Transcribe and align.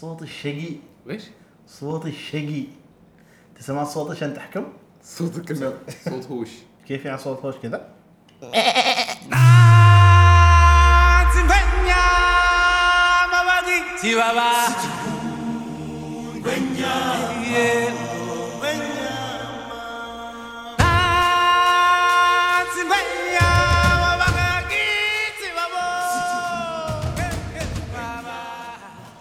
صوت 0.00 0.22
الشقي. 0.22 0.76
إيش؟ 1.10 1.22
صوت 1.66 2.06
الشقي. 2.06 2.64
تسمع 3.58 3.84
صوت 3.84 4.10
عشان 4.10 4.34
تحكم؟ 4.34 4.64
صوتك 5.04 5.50
إنه 5.50 5.74
صوت 6.04 6.26
هوش. 6.26 6.48
كيف 6.88 7.04
يعني 7.04 7.18
صوت 7.18 7.44
هوش 7.44 7.54
كذا 7.54 7.94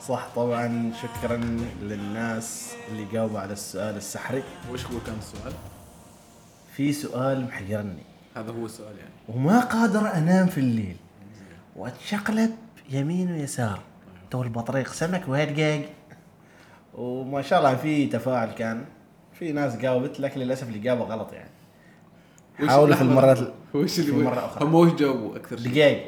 صح 0.09 0.27
طبعا 0.35 0.91
شكرا 1.01 1.37
للناس 1.81 2.73
اللي 2.91 3.05
جاوبوا 3.13 3.39
على 3.39 3.53
السؤال 3.53 3.95
السحري. 3.97 4.43
وش 4.71 4.85
هو 4.85 4.99
كان 5.05 5.15
السؤال؟ 5.17 5.53
في 6.75 6.93
سؤال 6.93 7.45
محيرني. 7.45 8.03
هذا 8.35 8.51
هو 8.51 8.65
السؤال 8.65 8.97
يعني. 8.97 9.11
وما 9.29 9.59
قادر 9.59 10.13
أنام 10.13 10.47
في 10.47 10.57
الليل. 10.57 10.95
وأتشقلب 11.75 12.51
يمين 12.89 13.31
ويسار. 13.31 13.79
تو 14.31 14.43
البطريق 14.43 14.93
سمك 14.93 15.23
وهدقاق 15.27 15.85
وما 16.93 17.41
شاء 17.41 17.59
الله 17.59 17.75
في 17.75 18.05
تفاعل 18.07 18.51
كان. 18.51 18.85
في 19.39 19.51
ناس 19.51 19.75
جاوبت 19.75 20.19
لكن 20.19 20.39
للأسف 20.41 20.69
الاجابه 20.69 21.03
غلط 21.03 21.33
يعني. 21.33 21.49
حاولوا 22.69 22.95
في 22.95 23.03
لحظة. 23.03 23.53
وش 23.73 23.99
في 23.99 24.09
اللي 24.11 24.23
مرة 24.23 24.45
أخرى. 24.45 24.65
هم 24.65 24.75
وش 24.75 24.91
جاوبوا 24.91 25.35
أكثر 25.35 25.57
شيء؟ 25.57 25.71
دقاق 25.71 26.05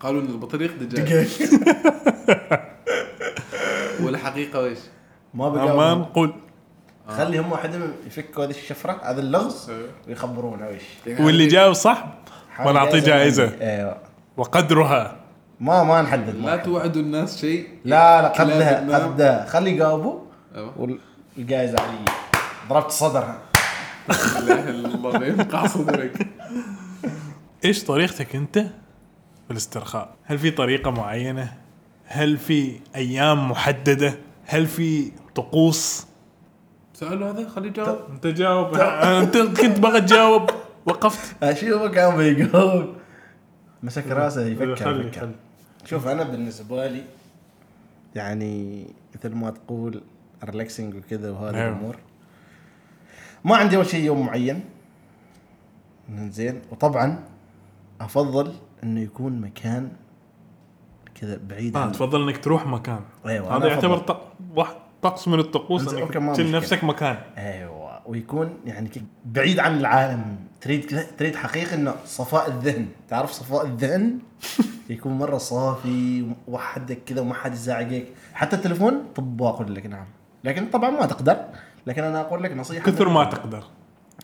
قالوا 0.00 0.20
إن 0.22 0.26
البطريق 0.26 0.76
دجاج. 0.76 1.28
دقاق 1.52 2.70
والحقيقة 4.04 4.60
وش؟ 4.60 4.78
ما 5.34 5.48
ما 5.50 5.74
بقى 5.74 5.96
نقول 5.96 6.34
خلي 7.08 7.38
هم 7.38 7.52
واحدهم 7.52 7.92
يفكوا 8.06 8.44
هذه 8.44 8.50
الشفرة 8.50 9.00
هذا 9.04 9.20
اللغز 9.20 9.70
إيه. 9.70 9.86
ويخبرونا 10.08 10.68
وش 10.68 10.82
واللي 11.20 11.46
جاوب 11.46 11.72
صح 11.72 12.04
حاول 12.50 12.70
ونعطيه 12.70 12.98
جائزة 12.98 13.52
أيوه 13.60 13.96
وقدرها 14.36 15.16
ما 15.60 15.84
ما 15.84 16.02
نحدد 16.02 16.36
ما 16.36 16.46
لا 16.46 16.54
نحدد. 16.56 16.62
توعدوا 16.62 17.02
الناس 17.02 17.40
شيء 17.40 17.68
لا 17.84 18.22
لا 18.22 18.28
قدها. 18.28 19.06
قدها 19.06 19.46
خلي 19.46 19.70
يجاوبوا 19.70 20.20
أيوة. 20.54 20.88
والجائزة 21.36 21.80
علي 21.80 21.98
ضربت 22.68 22.90
صدرها 22.90 23.38
لا 24.08 24.38
إله 24.38 24.70
إلا 24.70 24.88
الله 24.94 25.18
لا 25.18 25.26
ينقع 25.26 25.66
صدرك 25.66 26.26
إيش 27.64 27.84
طريقتك 27.84 28.36
أنت 28.36 28.58
في 28.58 29.50
الاسترخاء؟ 29.50 30.14
هل 30.24 30.38
في 30.38 30.50
طريقة 30.50 30.90
معينة؟ 30.90 31.52
هل 32.12 32.38
في 32.38 32.80
أيام 32.96 33.50
محددة؟ 33.50 34.14
هل 34.46 34.66
في 34.66 35.12
طقوس؟ 35.34 36.06
سؤال 36.94 37.22
هذا 37.22 37.48
خليه 37.48 37.68
يجاوب. 37.68 37.98
انت 38.10 38.26
جاوب. 38.26 38.74
انت 38.74 39.36
كنت 39.36 39.80
بغى 39.80 40.00
تجاوب. 40.00 40.50
وقفت. 40.86 41.42
اشوفه 41.42 41.88
كان 41.88 42.16
بيجاوب 42.16 42.94
مسك 43.82 44.06
راسه 44.06 44.46
يفكر 44.46 45.00
يفكر. 45.00 45.30
شوف 45.84 46.06
أنا 46.06 46.22
بالنسبة 46.22 46.86
لي 46.86 47.02
يعني 48.14 48.86
مثل 49.14 49.34
ما 49.34 49.50
تقول 49.50 50.02
ريلاكسنج 50.44 50.94
وكذا 50.94 51.30
وهذه 51.30 51.54
أيوه. 51.54 51.68
الأمور 51.68 51.96
ما 53.44 53.56
عندي 53.56 53.76
أول 53.76 53.86
شيء 53.86 54.04
يوم 54.04 54.26
معين. 54.26 54.64
زين 56.18 56.62
وطبعا 56.70 57.24
أفضل 58.00 58.52
إنه 58.82 59.00
يكون 59.00 59.40
مكان 59.40 59.92
كذا 61.20 61.40
بعيد 61.48 61.76
عن 61.76 61.92
تفضل 61.92 62.22
إنك 62.22 62.44
تروح 62.44 62.66
مكان. 62.66 63.00
أيوة، 63.26 63.48
هذا 63.48 63.56
أنا 63.56 63.66
يعتبر 63.66 63.96
أفضل. 63.96 64.16
واحد 64.54 64.74
طقس 65.02 65.28
من 65.28 65.38
الطقوس 65.38 65.88
إنك 65.88 66.00
أوكي، 66.00 66.18
ما 66.18 66.32
تشيل 66.32 66.44
مشكلة. 66.44 66.60
نفسك 66.60 66.84
مكان. 66.84 67.18
أيوه. 67.38 68.00
ويكون 68.06 68.54
يعني 68.66 68.88
كده 68.88 69.04
بعيد 69.24 69.58
عن 69.58 69.78
العالم. 69.78 70.36
تريد 70.60 70.84
كذا 70.84 71.02
تريد 71.18 71.36
حقيقة 71.36 71.74
إنه 71.74 71.94
صفاء 72.04 72.48
الذهن. 72.48 72.88
تعرف 73.08 73.30
صفاء 73.30 73.66
الذهن؟ 73.66 74.18
يكون 74.90 75.12
مرة 75.12 75.38
صافي 75.38 76.26
وحدك 76.48 76.98
كذا 77.06 77.20
وما 77.20 77.34
حد 77.34 77.52
يزعجك 77.52 78.06
حتى 78.34 78.56
التليفون 78.56 79.04
طب 79.14 79.42
أقول 79.42 79.74
لك 79.74 79.86
نعم. 79.86 80.06
لكن 80.44 80.66
طبعا 80.66 80.90
ما 80.90 81.06
تقدر. 81.06 81.36
لكن 81.86 82.02
أنا 82.02 82.20
أقول 82.20 82.42
لك 82.42 82.52
نصيحة 82.52 82.90
كثر. 82.90 83.08
ما 83.08 83.24
تقدر. 83.24 83.64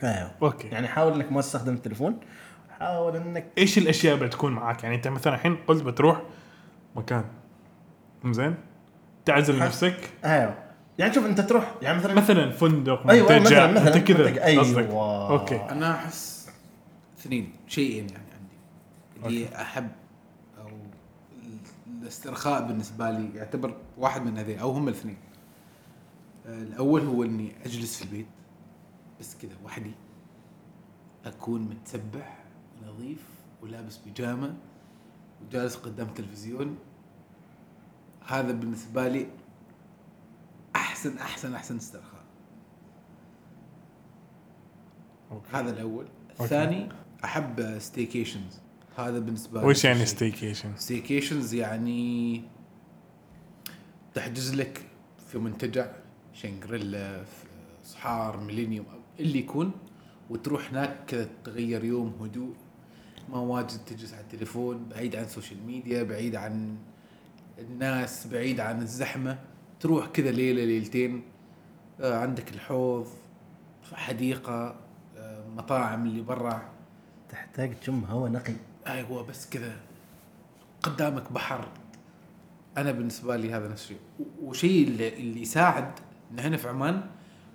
أيوه. 0.05 0.31
okay. 0.43 0.69
يعني 0.69 0.89
حاول 0.89 1.13
إنك 1.13 1.33
ما 1.33 1.41
تستخدم 1.41 1.75
التليفون 1.75 2.17
حاول 2.79 3.17
إنك 3.17 3.47
إيش 3.59 3.79
الأشياء 3.79 4.15
اللي 4.15 4.27
بتكون 4.27 4.53
معاك؟ 4.53 4.83
يعني 4.83 4.95
أنت 4.95 5.09
مثلا 5.09 5.35
الحين 5.35 5.57
قلت 5.67 5.83
بتروح 5.83 6.23
مكان. 6.97 7.25
زين؟ 8.27 8.55
تعزل 9.25 9.59
نفسك. 9.59 10.11
أيوه. 10.25 10.59
يعني 10.99 11.15
شوف 11.15 11.27
أنت 11.27 11.41
تروح 11.41 11.75
يعني 11.83 11.99
مثلا 11.99 12.15
مثلا 12.15 12.51
فندق 12.51 13.11
أيوه 13.11 13.33
منتجع 13.33 13.67
مثلا 13.67 13.73
مثلا 13.73 13.97
أنت 13.97 14.05
كذا 14.09 14.45
أيوه. 14.45 14.63
قصدك. 14.63 14.89
okay. 14.91 15.57
أنا 15.57 15.95
أحس 15.95 16.51
اثنين 17.19 17.53
شيئين 17.67 18.07
يعني 18.11 18.25
عندي. 18.35 19.37
اللي 19.39 19.57
أحب 19.63 19.89
أو 20.61 20.69
ال- 20.69 22.03
الاسترخاء 22.03 22.67
بالنسبة 22.67 23.11
لي 23.11 23.29
يعتبر 23.35 23.77
واحد 23.99 24.23
من 24.25 24.39
هذين 24.39 24.59
أو 24.59 24.71
هم 24.71 24.89
الاثنين. 24.89 25.17
آه، 26.47 26.63
الأول 26.63 27.01
هو 27.01 27.23
إني 27.25 27.53
أجلس 27.67 27.97
في 27.97 28.03
البيت 28.05 28.27
بس 29.21 29.37
كذا 29.43 29.53
وحدي. 29.65 29.93
أكون 31.27 31.61
متسبح 31.63 32.39
نظيف 32.87 33.25
ولابس 33.63 33.97
بيجامة 33.97 34.55
وجالس 35.47 35.77
قدام 35.77 36.07
تلفزيون. 36.07 36.77
هذا 38.27 38.53
بالنسبة 38.53 39.09
لي 39.09 39.27
أحسن 40.77 41.19
أحسن 41.19 41.55
أحسن 41.55 41.77
استرخاء 41.77 42.25
أوكي. 45.31 45.49
هذا 45.53 45.71
الأول 45.71 46.07
الثاني 46.41 46.89
أحب 47.25 47.79
staycations 47.79 48.61
هذا 48.97 49.19
بالنسبة 49.19 49.61
لي 49.61 49.67
وش 49.67 49.85
يعني. 49.85 50.07
staycation؟ 50.07 50.77
staycations 50.77 51.55
يعني 51.55 52.43
تحجز 54.15 54.55
لك 54.55 54.87
في 55.29 55.39
منتجع 55.39 55.87
شنغريلا 56.33 57.25
في 57.25 57.47
صحار 57.85 58.41
ميلينيوم 58.41 58.87
اللي 59.21 59.39
يكون 59.39 59.73
وتروح 60.31 60.71
هناك 60.71 61.05
كذا 61.07 61.29
تغير 61.45 61.85
يوم 61.85 62.15
هدوء 62.21 62.55
ما 63.29 63.39
واجد 63.39 63.79
تجلس 63.87 64.15
على 64.15 64.23
التليفون 64.23 64.89
بعيد 64.89 65.17
عن 65.17 65.25
السوشيال 65.25 65.67
ميديا 65.67 66.03
بعيد 66.03 66.37
عن 66.37 66.77
الناس 67.59 68.27
بعيد 68.27 68.61
عن 68.61 68.83
الزحمة 68.83 69.39
تروح 69.81 70.07
كذا 70.07 70.31
ليلة 70.31 70.65
ليلتين 70.65 71.23
آه، 72.01 72.19
عندك 72.19 72.53
الحوض 72.53 73.07
حديقة 73.93 74.77
آه، 75.17 75.49
مطاعم 75.57 76.07
اللي 76.07 76.23
برا. 76.23 76.63
تحتاج 77.29 77.81
تشم 77.81 78.05
هواء 78.05 78.31
نقي. 78.31 78.55
أيوه 78.87 79.23
بس 79.23 79.51
كذا 79.51 79.77
قدامك 80.83 81.33
بحر. 81.33 81.69
أنا 82.77 82.93
بالنسبة 82.93 83.37
لي 83.37 83.53
هذا 83.53 83.69
نفس 83.69 83.83
الشيء. 83.83 83.99
وشيء 84.43 84.89
اللي, 84.89 85.09
اللي 85.09 85.43
يساعد 85.43 85.91
ان 86.33 86.39
إحنا 86.39 86.57
في 86.57 86.69
عمان 86.69 87.03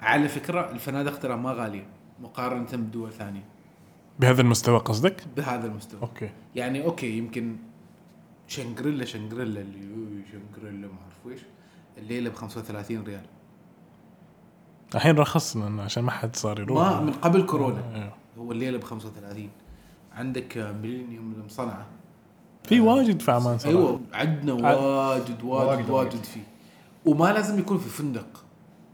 على 0.02 0.28
فكرة 0.30 0.72
الفنادق 0.72 1.20
ترى 1.20 1.38
ما 1.38 1.52
غالية 1.54 1.88
مقارنة 2.20 2.68
بدول 2.72 3.12
ثانية 3.12 3.44
بهذا 4.20 4.42
المستوى 4.42 4.80
قصدك؟ 4.80 5.24
بهذا 5.38 5.68
المستوى. 5.68 6.02
أوكي. 6.02 6.30
يعني 6.56 6.84
أوكي 6.84 7.18
يمكن 7.18 7.58
شنغريلا 8.48 9.06
شنغريلا 9.06 9.62
اللي 9.62 9.96
هو 9.96 10.26
شنغريلا 10.32 10.88
ما 10.88 10.94
أعرف 11.04 11.26
ويش 11.26 11.40
الليلة 11.98 12.30
ب 12.30 12.34
35 12.34 13.04
ريال. 13.04 13.26
الحين 14.96 15.16
رخص 15.16 15.58
لأنه 15.58 15.84
عشان 15.84 16.04
ما 16.04 16.12
حد 16.12 16.36
صار 16.36 16.60
يروح. 16.60 16.88
ما 16.88 17.02
من 17.02 17.14
قبل 17.14 17.46
كورونا. 17.46 17.96
أيوه. 17.96 18.14
هو 18.38 18.52
الليلة 18.52 18.78
ب 18.78 18.84
35 18.84 19.50
عندك 20.14 20.58
ميلينيوم 20.82 21.34
المصنعه 21.38 21.86
في 22.64 22.80
واجد 22.80 23.22
في 23.22 23.32
عمان 23.32 23.58
صراحة. 23.58 23.78
أيوه 23.78 24.02
عندنا 24.14 24.54
واجد 24.54 25.44
واجد 25.44 25.90
واجد. 25.90 26.24
فيه. 26.24 26.44
وما 27.06 27.34
لازم 27.34 27.60
يكون 27.60 27.78
في 27.78 27.90
فندق. 27.90 28.44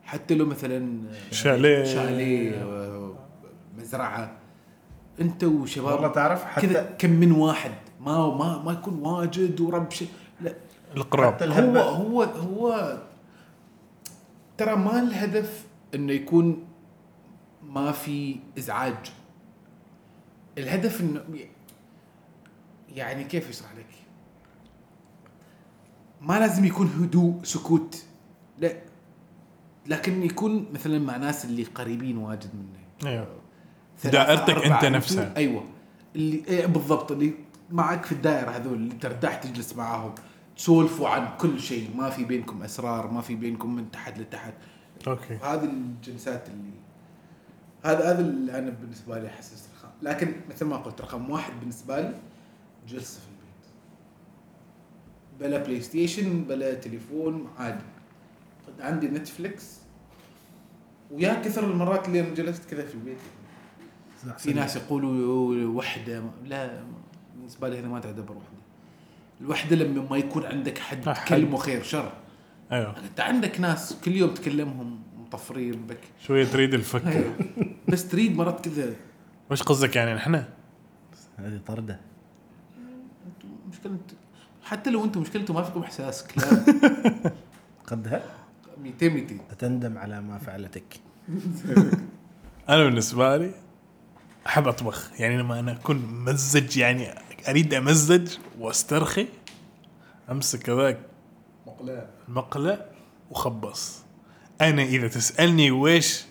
حتى 0.04 0.36
لو 0.36 0.46
مثلا 0.46 1.02
شاليه. 1.32 1.84
شاليه 1.84 2.66
مزرعة. 3.78 4.38
أنت 5.22 5.44
وشباب. 5.44 5.94
والله 5.94 6.08
تعرف 6.08 6.44
حتى 6.44 6.68
كذا 6.68 6.96
كم 7.00 7.10
من 7.10 7.32
واحد. 7.32 7.72
ما 8.08 8.36
ما 8.36 8.64
ما 8.64 8.72
يكون 8.72 8.94
واجد 9.00 9.60
وربش 9.62 10.04
لا. 10.42 10.56
القراب. 10.98 11.34
حتى 11.34 11.46
هو 11.46 11.78
هو 11.80 12.24
هو 12.24 12.98
ترى 14.58 14.76
ما 14.76 15.00
الهدف 15.00 15.66
إنه 15.96 16.14
يكون 16.14 16.68
ما 17.64 17.92
في 17.92 18.36
إزعاج. 18.58 19.12
الهدف 20.58 21.02
انه 21.02 21.22
يعني 22.96 23.24
كيف 23.24 23.50
أشرح 23.50 23.76
لك؟ 23.76 23.86
ما 26.22 26.40
لازم 26.40 26.66
يكون 26.66 26.88
هدوء 26.88 27.44
سكوت. 27.44 28.04
لا. 28.60 28.74
لكن 29.88 30.24
يكون 30.24 30.66
مثلا 30.74 31.00
مع 31.00 31.18
ناس 31.18 31.46
اللي 31.46 31.64
قريبين 31.64 32.18
واجد 32.18 32.50
منه. 32.56 33.10
أيوه. 33.12 33.28
دائرتك 34.04 34.56
أنتوا- 34.56 34.86
نفسها. 34.86 35.34
أيوه. 35.38 35.64
اللي 36.16 36.44
إيه 36.48 36.66
بالضبط. 36.66 37.12
اللي 37.12 37.34
معك 37.72 38.06
في 38.06 38.12
الدائرة 38.12 38.50
هذول 38.50 38.74
اللي 38.74 38.96
ترتاح 38.96 39.36
تجلس 39.36 39.76
معاهم 39.76 40.16
تسولفوا 40.58 41.10
عن 41.10 41.38
كل 41.38 41.60
شيء 41.60 41.90
ما 41.96 42.10
في 42.10 42.26
بينكم 42.26 42.64
أسرار 42.64 43.12
ما 43.12 43.22
في 43.22 43.36
بينكم 43.36 43.76
من 43.76 43.92
تحت 43.92 44.20
لتحت. 44.20 44.54
أوكي. 45.08 45.36
هذه 45.36 45.64
الجلسات 45.64 46.50
اللي 46.50 46.72
هذا 47.86 48.12
هذا 48.12 48.20
اللي 48.20 48.58
أنا 48.58 48.70
بالنسبة 48.70 49.20
لي 49.20 49.28
احس 49.28 49.54
استرخاء 49.54 49.92
لكن 50.02 50.34
مثل 50.50 50.66
ما 50.66 50.78
قلت 50.78 51.02
رقم 51.02 51.30
واحد 51.30 51.54
بالنسبة 51.60 52.02
لي 52.02 52.14
جلسة 52.88 53.20
في 53.20 53.28
البيت. 53.28 53.68
بلا 55.40 55.64
بلاي 55.64 55.82
ستيشن 55.82 56.44
بلا 56.44 56.74
تليفون 56.74 57.48
عادي. 57.58 57.84
عندي 58.80 59.08
نتفليكس 59.08 59.78
ويا 61.12 61.34
كثر 61.34 61.64
المرات 61.64 62.08
اللي 62.08 62.20
أنا 62.20 62.34
جلست 62.34 62.70
كذا 62.70 62.86
في 62.86 62.96
البيت. 62.96 63.18
في 64.38 64.54
ناس 64.54 64.76
يقولوا 64.76 65.78
وحده 65.78 66.24
لا. 66.46 66.84
بالنسبة 67.48 67.70
لي 67.70 67.80
هنا 67.80 67.88
ما 67.88 68.00
تعتبر 68.00 68.36
وحده 68.38 68.58
الوحدة 69.42 69.76
لما 69.76 70.08
ما 70.10 70.18
يكون 70.18 70.46
عندك 70.46 70.78
حد. 70.78 71.14
تكلمه 71.14 71.58
خير 71.58 71.84
شر. 71.84 72.12
أيوه. 72.72 72.96
أنت 72.98 73.20
عندك 73.20 73.60
ناس 73.60 73.96
كل 74.06 74.12
يوم 74.16 74.34
تكلمهم 74.34 75.00
مطفرين 75.20 75.88
بك. 75.88 76.00
شوية 76.26 76.46
تريد 76.46 76.74
الفك. 76.74 77.34
بس 77.88 78.08
تريد 78.08 78.38
مرات 78.38 78.66
كذا. 78.70 78.94
وش 79.52 79.64
قصدك 79.64 79.96
يعني 79.96 80.14
نحن؟ 80.14 80.44
هذه 81.38 81.60
طردة. 81.68 82.00
مشكلة 83.70 83.98
حتى 84.64 84.90
لو 84.90 85.04
أنتم 85.06 85.22
مشكلته 85.22 85.54
ما 85.54 85.64
فيكم 85.64 85.82
إحساس 85.82 86.28
كلاب 86.28 86.66
قدها. 87.88 88.24
200 88.84 89.10
200 89.10 89.36
أتندم 89.52 89.98
على 89.98 90.22
ما 90.22 90.38
فعلتك. 90.38 91.00
أنا 92.70 92.84
بالنسبة 92.84 93.38
لي 93.38 93.52
أحب 94.48 94.68
أطبخ. 94.68 95.12
يعني 95.20 95.38
لما 95.38 95.60
أنا 95.60 95.72
أكون 95.72 95.98
مزج 96.26 96.78
يعني 96.78 97.27
اريد 97.50 97.74
أمزج 97.74 98.28
وأسترخي 98.60 99.28
أمسك 100.32 100.60
كذاك 100.60 101.00
مقلاة. 101.68 102.06
المقلة 102.30 102.86
وخبص. 103.32 104.00
أنا 104.62 104.84
إذا 104.84 105.08
تسألني 105.08 105.72
ويش 105.72 106.24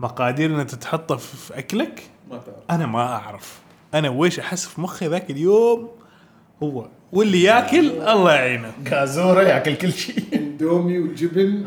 مقادير 0.00 0.50
انها 0.50 0.64
تتحط 0.64 1.12
في 1.12 1.36
في 1.36 1.58
أكلك 1.58 2.02
ما 2.30 2.38
تعرف. 2.38 2.58
أنا 2.70 2.86
ما 2.86 3.02
أعرف. 3.02 3.58
أنا 3.94 4.08
ويش 4.08 4.40
أحس 4.40 4.66
في 4.66 4.80
مخي 4.80 5.06
ذاك 5.06 5.30
اليوم 5.30 5.88
هو. 6.62 6.88
واللي 7.12 7.42
ياكل 7.42 7.90
الله 8.02 8.32
يعينه. 8.32 8.72
كازورة 8.84 9.42
ياكل 9.42 9.74
كل 9.74 9.92
شيء. 9.92 10.24
اندومي 10.58 10.98
وجبن. 10.98 11.66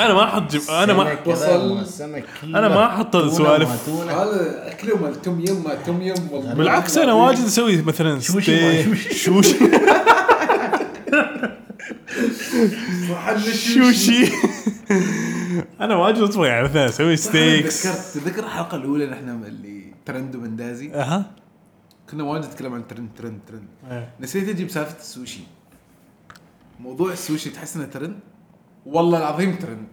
أنا 0.00 0.14
ما 0.14 0.24
أحط 0.24 0.52
جب... 0.52 0.60
أنا 0.70 0.92
ما 0.92 1.04
سمك 1.04 1.28
بصل. 1.28 2.56
أنا 2.56 2.68
ما 2.68 3.02
تونة 3.02 3.26
السوالف. 3.26 3.88
هذا 3.88 4.70
أكله 4.70 4.96
مال 4.96 5.22
توم 5.22 5.40
يم 5.40 5.64
مال 5.64 5.84
توم 5.86 6.02
يم. 6.02 6.28
والله 6.30 6.54
بالعكس 6.54 6.98
أنا 6.98 7.12
واجد 7.12 7.44
أسوي 7.44 7.82
مثلا 7.82 8.20
سوشي 8.20 8.52
ما 8.52 8.82
ستيك 8.82 9.12
شوشي. 9.12 9.54
شوشي. 13.74 14.32
أنا 15.80 15.96
واجد 15.96 16.18
أطبخ 16.18 16.44
يعني 16.44 16.64
مثلا 16.64 16.88
أسوي 16.88 17.16
steaks 17.16 17.82
تذكرت 17.82 18.24
تذكر 18.24 18.44
الحلقة 18.44 18.76
الأولى 18.76 19.06
نحن 19.06 19.28
اللي 19.28 19.94
ترند 20.06 20.36
ومندازي 20.36 20.94
أها. 20.94 21.30
كنا 22.10 22.24
واجد 22.24 22.44
نتكلم 22.44 22.74
عن 22.74 22.86
trend 22.86 23.08
trend 23.16 23.38
trend. 23.46 23.68
إيه. 23.90 24.10
نسيت 24.20 24.48
أجيب 24.48 24.70
سالفة 24.70 24.98
السوشي. 25.00 25.40
موضوع 26.80 27.12
السوشي 27.12 27.50
تحس 27.50 27.76
إنه 27.76 27.84
ترند؟ 27.84 28.18
والله 28.86 29.18
العظيم 29.18 29.54
ترند. 29.56 29.86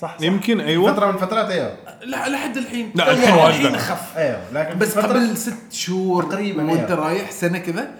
صح 0.00 0.18
صح. 0.18 0.22
يمكن 0.24 0.60
أيوه. 0.60 0.92
فترة 0.92 1.06
من 1.06 1.14
الفترات 1.14 1.50
أيوه. 1.50 1.76
لا 2.04 2.28
لحد 2.28 2.56
الحين. 2.56 2.90
لا، 2.94 3.10
الحين 3.10 3.34
واجد 3.34 3.54
الحين 3.54 3.72
لا. 3.72 3.78
خف. 3.78 4.16
أيوه 4.16 4.40
لكن 4.52 4.78
بس 4.78 4.98
قبل 4.98 5.36
ست 5.36 5.72
شهور 5.72 6.22
تقريباً، 6.24 6.62
وأنت 6.70 6.90
أيوة. 6.90 7.04
رايح 7.04 7.30
سنة 7.30 7.58
كذا 7.58 7.90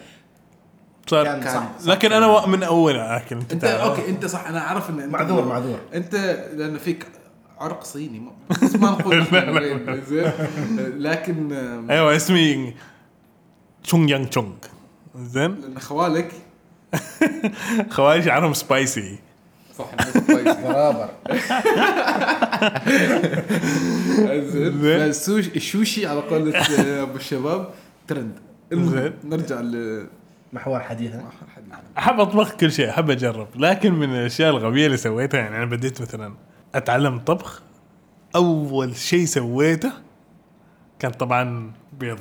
صار 1.07 1.25
كان 1.25 1.43
صح, 1.43 1.69
صح. 1.81 1.87
لكن 1.91 2.13
أنا 2.13 2.27
و- 2.27 2.47
من 2.47 2.63
اول 2.63 2.97
اكل 2.99 3.37
أنت 3.37 3.53
أنت. 3.53 3.65
أوكي 3.65 4.09
أنت 4.09 4.27
صح. 4.27 4.47
أنا 4.47 4.59
أعرف 4.59 4.91
إن 4.91 5.01
أنت 5.01 5.13
معذور 5.13 5.45
معذور. 5.45 5.79
أنت 5.95 6.15
لأن 6.55 6.79
فيك 6.79 7.07
عرق 7.59 7.85
صيني. 7.85 8.21
ما- 8.21 8.33
بس 8.63 8.75
ما 8.77 8.91
نقول 8.91 9.25
زين. 10.09 10.31
لكن 10.99 11.53
أيوه 11.91 12.17
اسمي 12.17 12.75
تشونغ 13.85 14.11
يانغ 14.11 14.27
تشونغ 14.27 14.53
زين؟ 15.17 15.55
لأن 15.61 15.79
خوالك. 15.79 16.33
خوارج 17.91 18.29
عنهم 18.29 18.53
سبايسي 18.55 19.19
صح 19.81 19.91
الناس 19.93 20.27
كويس 20.27 20.57
برابر. 20.67 21.09
الشوشي 25.57 26.07
على 26.07 26.21
قولة 26.21 26.59
آه، 26.59 27.03
أبو 27.03 27.17
الشباب 27.17 27.71
ترند. 28.09 28.33
المهم 28.73 28.91
زين. 29.03 29.13
نرجع 29.25 29.61
ل 29.61 30.07
محور 30.53 30.81
حديثنا. 30.81 31.25
أحب 31.99 32.21
أطبخ 32.21 32.53
كل 32.53 32.73
شيء 32.73 32.91
أحب 32.91 33.11
أجرب. 33.11 33.49
لكن 33.57 33.93
من 33.95 34.15
الأشياء 34.15 34.51
الغبية 34.51 34.87
اللي 34.87 34.97
سويتها 34.97 35.39
يعني 35.41 35.57
أنا 35.57 35.65
بديت 35.65 36.03
مثلا 36.03 36.35
أتعلم 36.75 37.19
طبخ. 37.19 37.63
أول 38.37 38.97
شيء 38.97 39.25
سويته 39.25 39.93
كان 40.99 41.11
طبعا 41.13 41.73
بيض. 42.01 42.19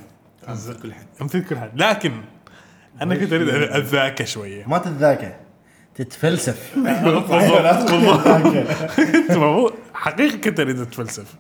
مثل 0.50 0.82
كل 0.82 0.94
حد. 0.94 1.06
مثل 1.22 1.44
كل 1.46 1.58
حد. 1.58 1.72
لكن 1.76 2.12
أنا 3.02 3.16
كنت 3.16 3.34
أريد 3.34 3.50
اتذاكى 3.50 4.26
شوية. 4.26 4.66
ما 4.68 4.78
تتذاكى 4.78 5.34
تتفلسف. 6.00 6.76
حقيقي 9.94 10.38
كنت 10.38 10.60
أريد 10.60 10.80
أتفلسف. 10.80 11.36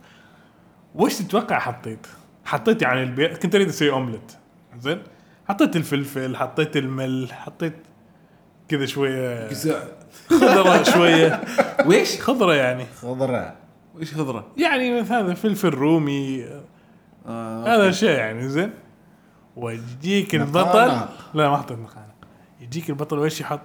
وش 0.96 1.16
تتوقع 1.16 1.60
حطيت؟ 1.60 2.08
حطيت 2.46 2.82
يعني 2.82 3.04
البيض 3.04 3.38
كنت 3.38 3.56
أريد 3.56 3.68
أسوي 3.70 3.92
أومليت. 3.92 4.32
زين؟ 4.80 5.02
حطيت 5.50 5.76
الفلفل 5.76 6.36
حطيت 6.36 6.78
الملح 6.78 7.46
حطيت 7.46 7.74
كذا 8.68 8.86
شوية 8.86 9.50
خضرة 10.30 10.84
شوية. 10.94 11.42
ويش؟ 11.86 12.22
خضرة 12.22 12.54
يعني. 12.54 12.86
خضرة. 13.02 13.56
ويش 13.96 14.14
خضرة؟ 14.14 14.48
يعني 14.58 15.02
مثل 15.02 15.14
هذا 15.14 15.34
فلفل 15.34 15.70
رومي 15.70 16.46
آه 17.28 17.76
هذا 17.76 17.92
شيء 17.92 18.10
يعني 18.10 18.50
زين؟ 18.50 18.72
ويجيك. 19.56 20.36
البطل 20.36 21.00
لا 21.34 21.50
ما 21.50 21.58
حطيت 21.58 21.78
نقانق 21.80 22.10
يجيك 22.62 22.90
البطل 22.90 23.20
وش 23.20 23.42
يحط؟ 23.42 23.62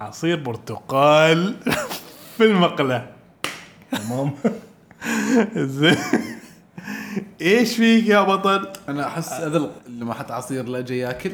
عصير 0.00 0.36
برتقال 0.42 1.54
في 2.36 2.44
المقلة. 2.44 3.06
تمام. 3.92 4.30
زين. 5.56 5.96
إيش 7.40 7.76
فيك 7.76 8.06
يا 8.06 8.22
بطل؟ 8.22 8.68
أنا 8.88 9.06
أحس 9.06 9.32
هذا 9.32 9.56
ال- 9.58 9.70
لما 9.88 10.14
حط 10.14 10.30
عصير 10.30 10.64
لا 10.68 10.80
جاي 10.80 10.98
ياكل 10.98 11.32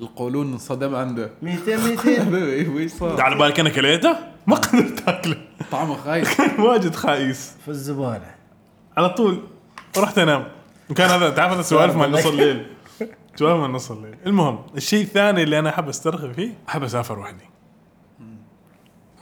القولون 0.00 0.52
انصدم 0.52 0.94
عنده. 0.94 1.30
200 1.42 1.76
200 1.76 2.36
إيه، 2.36 2.68
ويش 2.68 2.92
صار؟ 2.92 3.20
على 3.20 3.36
بالك 3.36 3.60
أنا 3.60 3.70
كليته؟ 3.70 4.16
ما 4.46 4.56
قدرت 4.56 5.08
أكله. 5.08 5.36
طعمه 5.70 5.96
خايس. 5.96 6.34
كان 6.36 6.60
واجد 6.60 6.94
خايس. 6.94 7.52
في 7.64 7.68
الزبالة. 7.68 8.34
على 8.96 9.08
طول. 9.08 9.42
رحت 9.98 10.18
أنام. 10.18 10.46
كان 10.96 11.10
هذا 11.10 11.30
تعرف 11.30 11.52
هذا 11.52 11.62
سوالف 11.62 11.96
مع 11.96 12.06
نص 12.06 12.26
الليل؟ 12.26 12.66
سوالف 13.36 13.60
مع 13.60 13.66
نص 13.66 13.90
الليل. 13.90 14.14
المهم 14.26 14.58
الشيء 14.76 15.02
الثاني 15.04 15.42
اللي 15.42 15.58
أنا 15.58 15.70
أحب 15.70 15.88
أسترخي 15.88 16.32
فيه 16.34 16.50
أحب 16.68 16.82
أسافر 16.82 17.18
وحدي. 17.18 17.44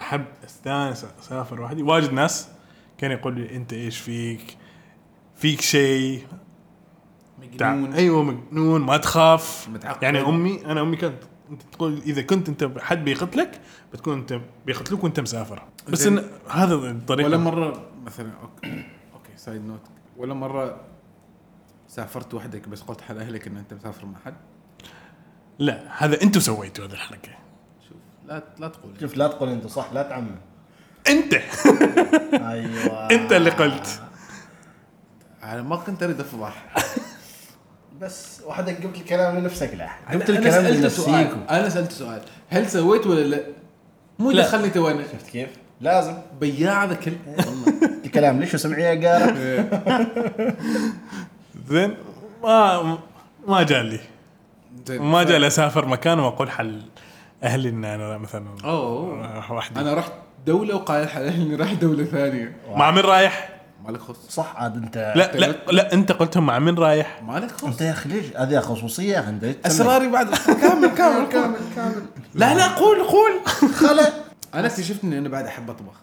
أحب 0.05 0.25
استانس 0.45 1.07
أسافر 1.21 1.61
وحدي. 1.61 1.83
واجد 1.83 2.13
ناس 2.13 2.49
كان 2.99 3.11
يقول 3.11 3.35
لي 3.41 3.57
أنت 3.57 3.73
إيش 3.73 3.99
فيك؟ 3.99 4.57
فيك 5.35 5.61
شيء؟ 5.61 6.27
مجنون. 7.39 7.93
أيوه 7.93 8.23
مجنون 8.23 8.81
ما 8.81 8.97
تخاف. 8.97 9.69
متعقد. 9.69 10.03
يعني 10.03 10.21
أمي 10.21 10.67
أنا 10.67 10.81
أمي 10.81 10.97
كانت 10.97 11.23
أنت 11.51 11.63
تقول 11.63 11.99
إذا 12.07 12.23
كنت 12.23 12.49
أنت 12.49 12.79
حد 12.79 13.05
بيقتلك 13.05 13.61
بتكون 13.93 14.19
أنت 14.19 14.41
بيقتلوك 14.67 15.05
وأنت 15.05 15.21
مسافر. 15.21 15.63
بس. 15.89 16.07
إن 16.07 16.25
هذا 16.51 16.75
الطريقة. 16.75 17.27
ولا 17.27 17.37
مرة 17.37 17.91
مثلا 18.07 18.31
أوكي 18.43 18.85
أوكي 19.15 19.37
side 19.37 19.67
note 19.67 19.81
ولا 20.17 20.35
مرة 20.35 20.81
سافرت 21.89 22.35
وحدك 22.35 22.69
بس 22.69 22.83
قلت 22.83 23.01
حد 23.01 23.17
أهلك 23.17 23.47
إن 23.47 23.57
أنت 23.57 23.75
مسافر 23.75 24.07
مع 24.07 24.19
حد؟ 24.25 24.35
لا 25.59 26.05
هذا 26.05 26.23
أنتم 26.23 26.41
سويتوا 26.41 26.85
هذه 26.85 26.93
الحركة. 26.93 27.44
لا 28.27 28.43
لا 28.59 28.69
تقول. 28.69 28.93
شوف 29.01 29.17
لا 29.17 29.27
تقول 29.29 29.49
انت 29.49 29.67
صح 29.67 29.93
لا 29.93 30.03
تعمم. 30.03 30.37
انت. 31.09 31.35
أيوه. 32.51 33.11
انت 33.11 33.33
اللي 33.33 33.51
قلت. 33.51 34.01
أنا 35.43 35.63
ما 35.63 35.77
كنت 35.77 36.03
أريد 36.03 36.21
أفضح. 36.21 36.75
بس 38.01 38.41
وحدك 38.47 38.85
قلت 38.87 38.97
الكلام 38.97 39.39
لنفسك 39.39 39.75
لا. 39.75 39.89
قلت 40.13 40.31
الكلام 40.31 40.53
سألت 40.65 40.87
سؤال. 40.87 41.13
لنفسيكم 41.13 41.41
أنا 41.51 41.69
سألت 41.69 41.93
سؤال. 41.93 42.23
هل 42.49 42.71
سويت 42.71 43.07
ولا 43.07 43.21
لا؟ 43.25 43.41
مو 44.19 44.31
لا. 44.31 44.43
دخلني 44.43 44.71
تو 44.71 44.89
أنا 44.89 45.03
شفت 45.03 45.31
كيف؟ 45.31 45.49
لازم. 45.81 46.15
بياع 46.41 46.85
ذا 46.85 46.95
كل 46.95 47.13
والله. 47.27 47.91
الكلام 48.05 48.41
ليش 48.41 48.55
وسمعي 48.55 48.83
يا 48.83 49.09
قارة 49.19 49.35
زين. 51.71 51.97
ما 52.43 52.99
ما 53.49 53.63
جالي 53.63 54.01
زين. 54.87 55.03
ما 55.03 55.23
جالي 55.23 55.47
أسافر 55.47 55.87
مكان 55.87 56.19
وأقول 56.19 56.51
حل. 56.51 56.83
أهلي 57.45 57.69
إن 57.69 57.85
أنا 57.85 58.19
مثلا 58.19 58.47
أوه. 58.65 59.53
وحدي 59.53 59.81
أنا 59.81 59.95
رحت 59.95 60.13
دولة 60.47 60.75
وقال 60.75 61.09
حلال 61.09 61.35
إني 61.35 61.55
راح 61.55 61.73
دولة 61.73 62.05
ثانية. 62.05 62.57
مع 62.75 62.91
من 62.91 62.99
رايح؟ 62.99 63.51
مالك 63.85 64.01
خص 64.01 64.17
صح 64.29 64.57
عاد 64.57 64.77
أنت 64.77 65.13
لا 65.17 65.37
لا 65.37 65.55
لا 65.73 65.93
أنت 65.93 66.13
قلتهم 66.13 66.47
مع 66.47 66.59
من 66.59 66.79
رايح؟ 66.79 67.23
مالك 67.23 67.51
خص 67.51 67.65
أنت 67.65 67.81
يا 67.81 67.91
أخي 67.91 68.09
ليش 68.09 68.37
هذه 68.37 68.61
خصوصية 68.61 69.21
تسمي؟ 69.21 69.55
أسراري 69.67 70.09
بعد. 70.09 70.35
كامل 70.35 70.89
كامل 70.89 71.29
كامل 71.29 71.57
كامل. 71.77 72.03
لا 72.35 72.55
لا 72.55 72.69
قول 72.69 73.03
قول. 73.05 73.33
خلا 73.75 74.13
أنا 74.55 74.67
اكتشفت 74.67 75.05
إني 75.05 75.19
أنا 75.19 75.29
بعد 75.29 75.47
أحب 75.47 75.71
أطبخ. 75.71 75.95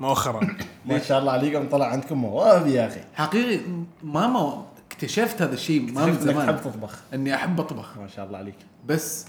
مؤخرا. 0.00 0.40
ما 0.86 0.98
شاء 0.98 1.18
الله 1.18 1.32
عليكم 1.32 1.68
طلع 1.68 1.86
عندكم 1.86 2.18
مواهب 2.18 2.66
يا 2.66 2.86
أخي. 2.86 3.00
حقيقي 3.14 3.60
ماما 4.02 4.64
اكتشفت 4.90 5.42
هذا 5.42 5.54
الشيء 5.54 5.92
ما 5.92 6.06
من 6.06 6.08
إنك 6.08 6.18
تحب 6.18 6.32
زمان 6.32 6.60
تطبخ. 6.60 6.98
إني 7.14 7.34
أحب 7.34 7.60
أطبخ. 7.60 7.98
ما 7.98 8.08
شاء 8.08 8.26
الله 8.26 8.38
عليك. 8.38 8.56
بس 8.86 9.26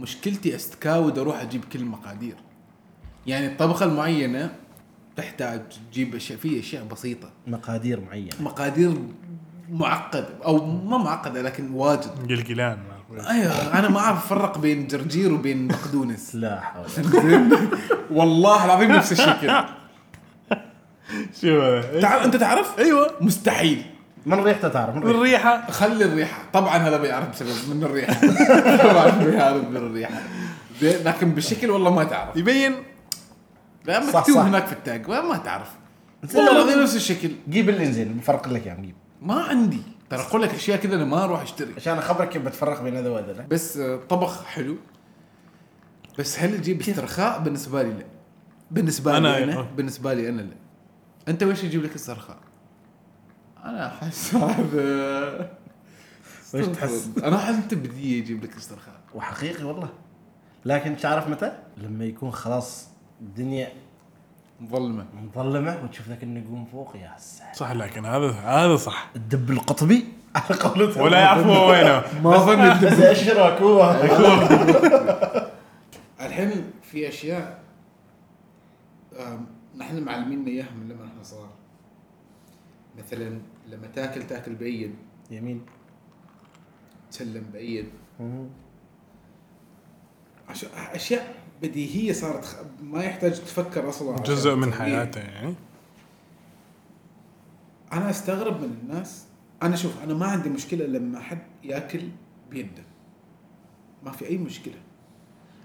مشكلتي 0.00 0.54
أستكاود 0.54 1.18
أروح 1.18 1.40
أجيب 1.40 1.64
كل 1.64 1.78
المقادير. 1.78 2.34
يعني 3.26 3.46
الطبخة 3.46 3.86
المعينة 3.86 4.50
تحتاج 5.16 5.62
تجيب 5.90 6.14
أشياء 6.14 6.38
في 6.38 6.60
أشياء 6.60 6.84
بسيطة. 6.84 7.30
مقادير 7.46 8.00
معينة. 8.00 8.30
مقادير 8.40 8.94
معقدة 9.70 10.28
أو 10.44 10.66
ما 10.66 10.98
معقدة 10.98 11.42
لكن 11.42 11.70
واجد. 11.70 12.30
قلقلان 12.30 12.78
أيوه 13.28 13.78
أنا 13.78 13.88
ما 13.88 13.98
أعرف 13.98 14.18
أفرق 14.18 14.58
بين 14.58 14.86
جرجير 14.86 15.32
وبين 15.32 15.68
بقدونس 15.68 16.34
لا 16.34 16.60
حول. 16.60 16.86
والله 18.10 18.64
العظيم 18.64 18.92
نفس 18.92 19.12
الشيء 19.12 19.32
كذا. 19.32 19.68
شو 21.40 21.60
أنت 22.24 22.36
تعرف؟ 22.36 22.78
أيوه. 22.78 23.10
مستحيل. 23.20 23.82
من 24.26 24.40
ريحته 24.40 24.68
تعرف 24.68 24.94
من 24.96 25.02
الريحه 25.02 25.70
خلي 25.70 26.04
الريحة. 26.04 26.42
طبعا 26.52 26.76
هذا 26.76 26.96
بيعرف 26.96 27.28
بسبب 27.30 27.74
من 27.76 27.82
الريحة. 27.84 28.14
طبعا 28.90 29.10
بيعرف 29.24 29.64
من 29.68 29.76
الريحة. 29.76 30.22
لكن 30.82 31.30
بالشكل 31.30 31.70
والله 31.70 31.94
ما 31.94 32.04
تعرف. 32.04 32.36
يبين. 32.36 32.74
لا 33.84 34.00
مكتوب. 34.06 34.36
هناك 34.36 34.66
في 34.66 34.72
التاج 34.72 35.08
ما 35.08 35.20
ما 35.20 35.36
تعرف. 35.36 35.70
والله. 36.34 36.82
نفس 36.82 36.96
الشكل. 36.96 37.30
جيب 37.48 37.68
الانزين 37.68 38.14
بفرق 38.14 38.48
لك 38.48 38.66
اياه 38.66 38.74
جيب. 38.74 38.94
ما 39.22 39.42
عندي. 39.42 39.82
ترى 40.10 40.20
أقول 40.20 40.42
لك 40.42 40.54
أشياء 40.54 40.78
كذا 40.78 40.94
أنا 40.96 41.04
ما 41.04 41.24
أروح 41.24 41.42
أشتري. 41.42 41.74
عشان 41.76 41.98
اخبرك 41.98 42.28
كيف 42.28 42.42
بتفرق 42.42 42.82
بين 42.82 42.96
هذا 42.96 43.10
وهذا. 43.10 43.46
بس 43.50 43.76
آه، 43.76 44.00
طبخ 44.08 44.44
حلو. 44.44 44.76
بس 46.18 46.38
هل 46.38 46.58
تجيب 46.60 46.80
استرخاء؟ 46.80 47.38
بالنسبة 47.40 47.82
لي 47.82 47.88
لا. 47.88 48.04
بالنسبة 48.70 49.12
أنا- 49.12 49.16
لي 49.22 49.44
أنا 49.44 49.58
أه. 49.58 49.66
بالنسبة 49.76 50.14
لي 50.14 50.28
أنا 50.28 50.40
لا. 50.42 50.54
أنت 51.28 51.42
وش 51.42 51.64
يجيب 51.64 51.82
لك 51.84 51.94
استرخاء؟ 51.94 52.36
أنا 53.64 53.86
أحس 53.86 54.34
هذا 54.34 55.50
وش 56.54 56.64
تحس؟ 56.66 57.10
أنا 57.24 57.36
أحس 57.36 57.54
أنت 57.54 57.74
بدي 57.74 58.18
يجيب 58.18 58.44
لك 58.44 58.56
استرخاء 58.56 59.00
وحقيقي 59.14 59.64
والله. 59.64 59.88
لكن 60.64 60.96
تعرف 60.96 61.28
متى؟ 61.28 61.52
لما 61.76 62.04
يكون 62.04 62.30
خلاص 62.30 62.88
الدنيا 63.20 63.72
مظلمة. 64.60 65.06
مظلمة 65.14 65.78
وتشوف 65.84 66.08
ذاك 66.08 66.22
النجوم 66.22 66.64
فوق 66.64 66.96
يا 66.96 67.14
ساتر. 67.18 67.54
صح 67.54 67.72
لكن 67.72 68.06
هذا 68.06 68.30
هذا 68.30 68.76
صح. 68.76 69.10
الدب 69.16 69.50
القطبي؟ 69.50 70.04
على 70.36 70.58
قولتهم. 70.60 71.04
ولا 71.04 71.18
يعرفوا 71.18 71.56
هو 71.56 71.70
وينه. 71.70 72.02
ما 72.22 72.38
ظن 72.38 72.60
اشرك 72.60 73.60
هو 73.62 73.90
الحين 76.20 76.70
في 76.82 77.08
أشياء 77.08 77.58
نحن 79.76 80.02
معلميننا 80.02 80.48
إياها 80.48 80.70
من 80.70 80.88
لما 80.88 81.04
نحن 81.04 81.22
صغار. 81.22 81.50
مثلا 82.98 83.40
لما 83.68 83.86
تاكل 83.86 84.26
تاكل 84.26 84.54
بايد 84.54 84.94
يمين. 85.30 85.60
تسلم 87.10 87.44
بايد 87.52 87.86
عش- 90.48 90.64
أشياء 90.74 91.34
بديهية 91.62 92.12
صارت 92.12 92.44
خ- 92.44 92.56
ما 92.82 93.04
يحتاج 93.04 93.32
تفكر 93.32 93.88
أصلا 93.88 94.16
جزء 94.22 94.54
من. 94.54 94.72
حياته 94.72 95.20
يعني. 95.20 95.54
أنا 97.92 98.10
أستغرب 98.10 98.60
من 98.60 98.78
الناس. 98.82 99.24
أنا 99.62 99.76
شوف 99.76 100.02
أنا 100.02 100.14
ما 100.14 100.26
عندي 100.26 100.48
مشكلة 100.48 100.86
لما 100.86 101.20
حد 101.20 101.38
يأكل 101.64 102.00
بيده. 102.50 102.82
ما 104.04 104.10
في 104.10 104.28
أي 104.28 104.38
مشكلة. 104.38 104.74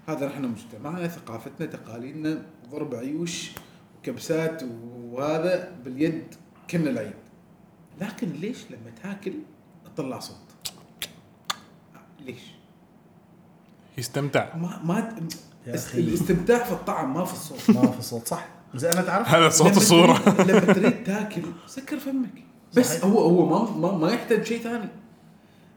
هذا 0.08 0.28
نحن 0.28 0.44
مجتمعنا 0.44 1.08
ثقافتنا 1.08 1.66
تقاليدنا 1.66 2.42
ضرب 2.70 2.94
عيوش 2.94 3.50
وكبسات 3.98 4.62
وهذا 5.10 5.72
باليد 5.84 6.34
كنا 6.70 6.90
العيد. 6.90 7.12
لكن 8.00 8.28
ليش 8.32 8.56
لما 8.70 8.90
تاكل 9.02 9.32
تطلع 9.96 10.18
صوت؟ 10.18 10.36
ليش؟ 12.26 12.40
يستمتع. 13.98 14.56
ما 14.56 14.80
ما. 14.84 15.16
الاستمتاع 15.94 16.64
في 16.64 16.72
الطعم 16.72 17.14
ما 17.14 17.24
في 17.24 17.32
الصوت. 17.32 17.70
ما 17.76 17.90
في 17.90 18.02
صوت 18.02 18.28
صح. 18.28 18.46
زين 18.74 18.90
أنا 18.92 19.02
تعرف؟ 19.02 19.28
هذا 19.28 19.48
صوت 19.48 19.66
تريد- 19.72 19.82
لما 20.50 20.60
تريد 20.72 21.04
تاكل 21.04 21.42
سكر 21.66 21.98
فمك. 21.98 22.30
بس 22.76 22.88
صحيح. 22.90 23.04
هو 23.04 23.18
هو 23.20 23.46
ما 23.46 23.70
ما, 23.88 23.98
ما 23.98 24.10
يحتاج 24.12 24.44
شيء 24.46 24.60
ثاني. 24.62 24.88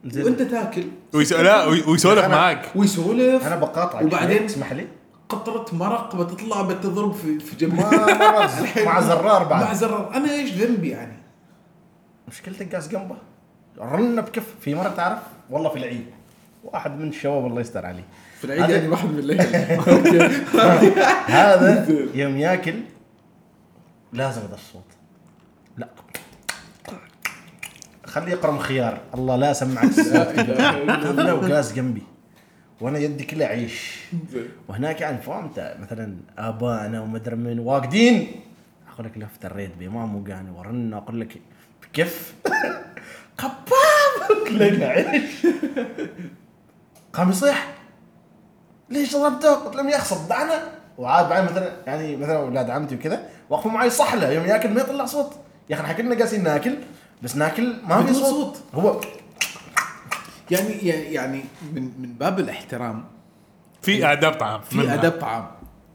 زين. 0.06 0.24
وأنت 0.24 0.42
تاكل. 0.42 0.84
لا 1.30 1.66
وي- 1.66 1.82
ويسولف 1.82 2.24
أنا- 2.24 2.28
معاك. 2.28 2.72
ويسولف. 2.76 3.46
أنا 3.46 3.56
بقاطعك 3.56 4.04
وبعدين- 4.04 4.44
اسمح 4.44 4.72
لي. 4.72 4.86
قطرة 5.28 5.66
مرق 5.74 6.16
بتطلع 6.16 6.62
بتضرب 6.62 7.12
في 7.12 7.38
في 7.40 7.66
مع 8.86 9.00
زرار 9.00 9.42
مع 9.42 9.48
بعد 9.48 9.76
زرار. 9.76 10.14
أنا 10.14 10.32
إيش 10.32 10.52
ذنبي 10.52 10.88
يعني؟ 10.88 11.13
مشكلتك 12.28 12.74
قاس 12.74 12.88
جنبه. 12.88 13.16
رن 13.78 14.20
بكف. 14.20 14.54
في 14.60 14.74
مرة 14.74 14.88
تعرف؟ 14.88 15.18
والله 15.50 15.68
في 15.68 15.78
العيد. 15.78 16.06
واحد 16.64 16.98
من 16.98 17.08
الشباب 17.08 17.46
الله 17.46 17.60
يستر 17.60 17.86
عليه. 17.86 18.04
في 18.38 18.44
العيد 18.44 18.70
يعني 18.70 18.88
واحد 18.88 19.08
من 19.08 19.18
الليل. 19.18 19.40
هذا 21.40 21.86
يوم 22.20 22.36
ياكل 22.36 22.74
لازم 24.12 24.40
هذا 24.40 24.54
الصوت. 24.54 24.84
لا. 25.76 25.88
خليه 28.04 28.32
يقرم 28.32 28.58
خيار. 28.58 29.00
الله 29.14 29.36
لا 29.36 29.52
سمعك. 29.52 29.84
هذا 31.06 31.22
لو 31.22 31.36
قاس 31.36 31.72
جنبي. 31.72 32.02
وأنا 32.80 32.98
يدي 32.98 33.24
كلها 33.24 33.46
عيش. 33.46 34.00
وهناك 34.68 35.00
يعني 35.00 35.18
فهمت؟ 35.18 35.76
مثلا 35.80 36.16
ابائنا 36.38 37.00
ومدري 37.00 37.36
من 37.36 37.58
واقدين. 37.58 38.40
أقول 38.94 39.06
لك 39.06 39.18
لفت 39.18 39.44
الريت 39.44 39.70
بامام 39.78 40.16
وقاني 40.16 40.50
ورنا 40.50 40.96
أقول 40.96 41.20
لك 41.20 41.40
بكف 41.92 42.34
قباب 43.38 44.44
كلنا 44.48 44.86
عيش 44.86 45.46
قام 47.12 47.30
يصيح 47.30 47.74
ليش 48.90 49.16
ضربته؟ 49.16 49.54
قلت 49.54 49.76
لهم 49.76 49.88
يا 49.88 49.96
أخي 49.96 50.04
صدعنا 50.14 50.68
وعاد 50.98 51.28
بعدين 51.28 51.50
مثلا 51.50 51.72
يعني 51.86 52.16
مثلا 52.16 52.36
أولاد 52.36 52.70
عمتي 52.70 52.94
وكذا 52.94 53.28
وقفوا 53.50 53.70
معي 53.70 53.90
صحله 53.90 54.30
يوم 54.30 54.44
يأكل 54.44 54.70
ما 54.70 54.80
يطلع 54.80 55.06
صوت 55.06 55.32
يا 55.70 55.74
أخي 55.74 55.84
إحنا 55.84 55.94
كلنا 55.94 56.14
قاسين 56.18 56.42
ناكل 56.44 56.76
بس 57.22 57.36
ناكل 57.36 57.76
ما 57.88 58.02
في 58.06 58.14
صوت. 58.14 58.24
صوت. 58.24 58.62
هو 58.74 59.00
يعني 60.50 60.72
يعني 61.12 61.44
من 61.72 61.82
من 61.98 62.12
باب 62.14 62.40
الاحترام 62.40 63.04
في 63.82 64.12
آداب 64.12 64.32
طعام 64.32 64.60
في. 64.60 64.94
آداب 64.94 65.12
طعام 65.12 65.46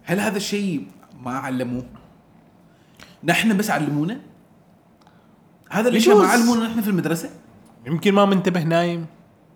هل 0.04 0.20
هذا 0.20 0.38
الشيء 0.38 0.88
ما 1.22 1.38
علموه؟ 1.38 1.86
نحن 3.24 3.58
بس 3.58 3.70
علمونا؟ 3.70 4.20
هذا 5.70 5.90
الاشياء 5.90 6.18
ما 6.18 6.24
يجوز. 6.24 6.40
علمونا 6.40 6.68
نحن 6.68 6.82
في 6.82 6.90
المدرسة؟ 6.90 7.30
يمكن 7.86 8.14
ما 8.14 8.26
منتبه 8.26 8.64
نايم. 8.64 9.06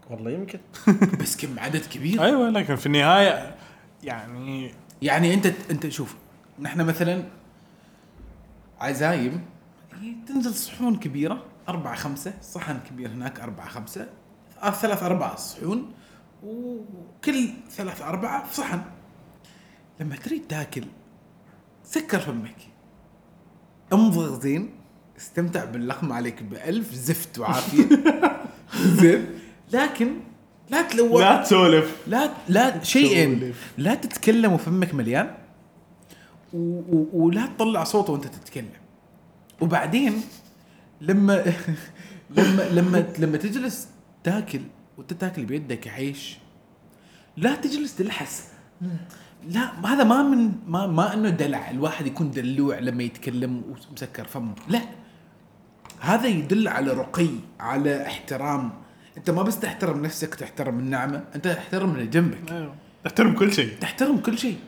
والله 0.09 0.31
يمكن. 0.31 0.59
بس 1.21 1.37
كم 1.37 1.59
عدد 1.59 1.85
كبير. 1.85 2.23
أيوه 2.23 2.49
لكن 2.49 2.75
في 2.75 2.85
النهاية 2.85 3.55
يعني 4.03 4.73
يعني 5.01 5.33
أنت 5.33 5.45
أنت 5.71 5.87
شوف 5.87 6.15
نحن 6.59 6.81
مثلا 6.81 7.23
عزايم 8.79 9.45
هي 10.01 10.15
تنزل 10.27 10.53
صحون 10.53 10.95
كبيرة 10.95 11.43
أربعة 11.69 11.95
خمسة 11.95 12.33
صحن 12.41 12.79
كبير 12.89 13.09
هناك 13.09 13.39
أربعة 13.39 13.69
خمسة 13.69 14.09
آه 14.63 14.71
ثلاث 14.71 15.03
أربعة 15.03 15.35
صحون 15.35 15.91
وكل 16.43 17.49
ثلاث 17.71 18.01
أربعة 18.01 18.45
في 18.45 18.55
صحن. 18.55 18.81
لما 19.99 20.15
تريد 20.15 20.47
تاكل 20.47 20.83
سكر 21.83 22.19
فمك 22.19 22.55
امضغ 23.93 24.39
زين. 24.39 24.82
استمتع 25.17 25.65
باللقمة 25.65 26.15
عليك 26.15 26.43
بألف 26.43 26.93
زفت 26.93 27.39
وعافية. 27.39 27.89
زين. 28.99 29.25
لكن 29.73 30.07
لا 30.69 30.81
تلوث. 30.81 31.21
لا 31.21 31.43
تسولف. 31.43 31.95
لا 32.07 32.29
لا 32.49 32.83
شيئين. 32.83 33.53
لا 33.77 33.95
تتكلم 33.95 34.53
وفمك 34.53 34.93
مليان. 34.93 35.35
و 36.53 36.57
و 36.79 37.07
ولا 37.13 37.45
تطلع 37.45 37.83
صوت 37.83 38.09
وانت 38.09 38.27
تتكلم. 38.27 38.69
وبعدين 39.61 40.21
لما 41.01 41.43
لما 42.37 42.61
لما 42.71 43.05
لما 43.19 43.37
تجلس 43.37 43.87
تاكل 44.23 44.61
وانت 44.97 45.13
تاكل 45.13 45.45
بيدك 45.45 45.87
عيش 45.87 46.37
لا 47.37 47.55
تجلس 47.55 47.95
تلحس. 47.95 48.43
لا 49.47 49.87
هذا 49.87 50.03
ما 50.03 50.23
من 50.23 50.51
ما 50.67 50.87
ما 50.87 51.13
إنه 51.13 51.29
دلع. 51.29 51.69
الواحد 51.69 52.07
يكون 52.07 52.31
دلوع 52.31 52.79
لما 52.79 53.03
يتكلم 53.03 53.63
ومسكر 53.91 54.23
فمه. 54.23 54.55
لا. 54.67 54.81
هذا 56.03 56.27
يدل 56.27 56.67
على 56.67 56.91
رقي 56.91 57.29
على 57.59 58.07
احترام. 58.07 58.71
أنت 59.17 59.29
ما 59.29 59.43
بس 59.43 59.59
تحترم 59.59 60.05
نفسك 60.05 60.35
تحترم 60.35 60.79
النعمة 60.79 61.23
أنت 61.35 61.47
تحترم 61.47 61.91
اللي 61.91 62.07
جنبك. 62.07 62.51
أيوة. 62.51 62.75
تحترم 63.03 63.35
كل 63.35 63.53
شيء. 63.53 63.77
تحترم 63.79 64.17
كل 64.17 64.37
شيء. 64.37 64.59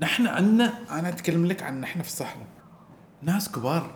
نحن 0.00 0.26
عندنا 0.26 0.72
أنا 0.90 1.08
أتكلم 1.08 1.46
لك 1.46 1.62
عن 1.62 1.80
نحن 1.80 2.02
في 2.02 2.08
الصحراء. 2.08 2.46
ناس 3.22 3.52
كبار. 3.52 3.94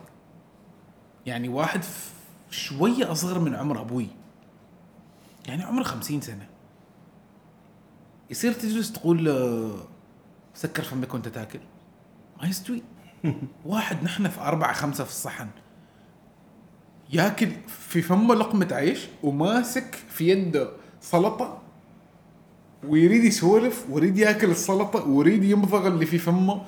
يعني 1.27 1.49
واحد 1.49 1.81
شوية 2.51 3.13
أصغر 3.13 3.39
من 3.39 3.55
عمر 3.55 3.81
أبوي. 3.81 4.09
يعني 5.47 5.63
عمره 5.63 5.83
خمسين 5.83 6.21
سنة. 6.21 6.47
يصير 8.31 8.53
تجلس 8.53 8.93
تقول 8.93 9.25
له 9.25 9.71
سكر 10.55 10.83
فمك 10.83 11.15
وأنت 11.15 11.29
تاكل. 11.29 11.61
ما 12.43 12.49
يستوي. 12.49 12.83
واحد 13.65 14.05
نحن 14.05 14.29
في 14.29 14.41
أربعة 14.41 14.73
خمسة 14.73 15.05
في 15.05 15.11
الصحن. 15.11 15.49
ياكل 17.13 17.49
في 17.69 18.03
فمه 18.03 18.35
لقمة 18.35 18.69
عيش 18.73 19.09
وماسك 19.23 19.95
في 20.09 20.29
يده 20.29 20.69
سلطة 21.01 21.63
ويريد 22.89 23.25
يسولف 23.25 23.85
ويريد 23.91 24.19
ياكل 24.19 24.51
السلطة 24.51 25.09
ويريد 25.09 25.45
يمضغ 25.45 25.87
اللي 25.87 26.07
في 26.07 26.19
فمه. 26.19 26.63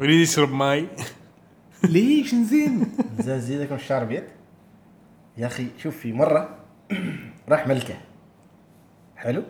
يريد 0.00 0.20
يشرب 0.20 0.52
ماي. 0.52 0.88
ليش؟ 1.84 2.34
زين 2.34 2.92
زي 3.24 3.40
زيدكم 3.40 3.74
الشعر 3.74 4.04
بيت 4.04 4.24
يا 5.36 5.46
أخي 5.46 5.66
شوف 5.82 5.96
في 5.96 6.12
مرة 6.12 6.58
راح 7.48 7.66
ملكه. 7.66 7.94
حلو؟ 9.16 9.42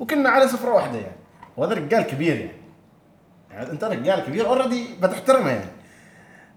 وكنا 0.00 0.28
على 0.28 0.48
سفرة 0.48 0.70
واحدة 0.74 0.98
يعني. 0.98 1.16
وهذا 1.56 1.74
رجال 1.74 2.02
كبير 2.02 2.36
يعني. 2.36 2.58
يعني 3.50 3.70
أنت 3.70 3.84
رجال 3.84 4.20
كبير 4.26 4.46
اوريدي 4.46 4.86
بتحترمه 5.02 5.50
يعني. 5.50 5.70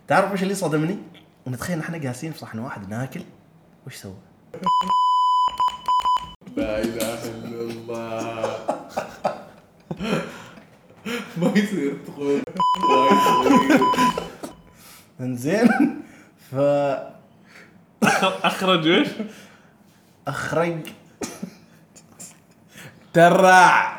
تعرف 0.08 0.32
إيش 0.32 0.44
اللي 0.44 0.56
صدمني؟ 0.56 0.98
نتخيل 1.52 1.80
إحنا 1.80 1.98
جالسين 1.98 2.32
في 2.32 2.40
صحن 2.40 2.60
واحد 2.60 2.90
ناكل؟ 2.90 3.22
وش 3.88 3.96
سوى؟ 3.96 4.14
لا 6.58 6.82
إله 6.82 7.24
إلا 7.24 7.62
الله. 7.62 8.60
ما 11.38 11.48
يصير 11.56 11.98
تقول. 12.08 12.42
إنزين. 15.20 15.68
ف 16.52 16.56
أخرج 18.44 18.88
إيش؟ 18.88 19.08
أخرج. 20.28 20.80
ترع. 23.14 23.98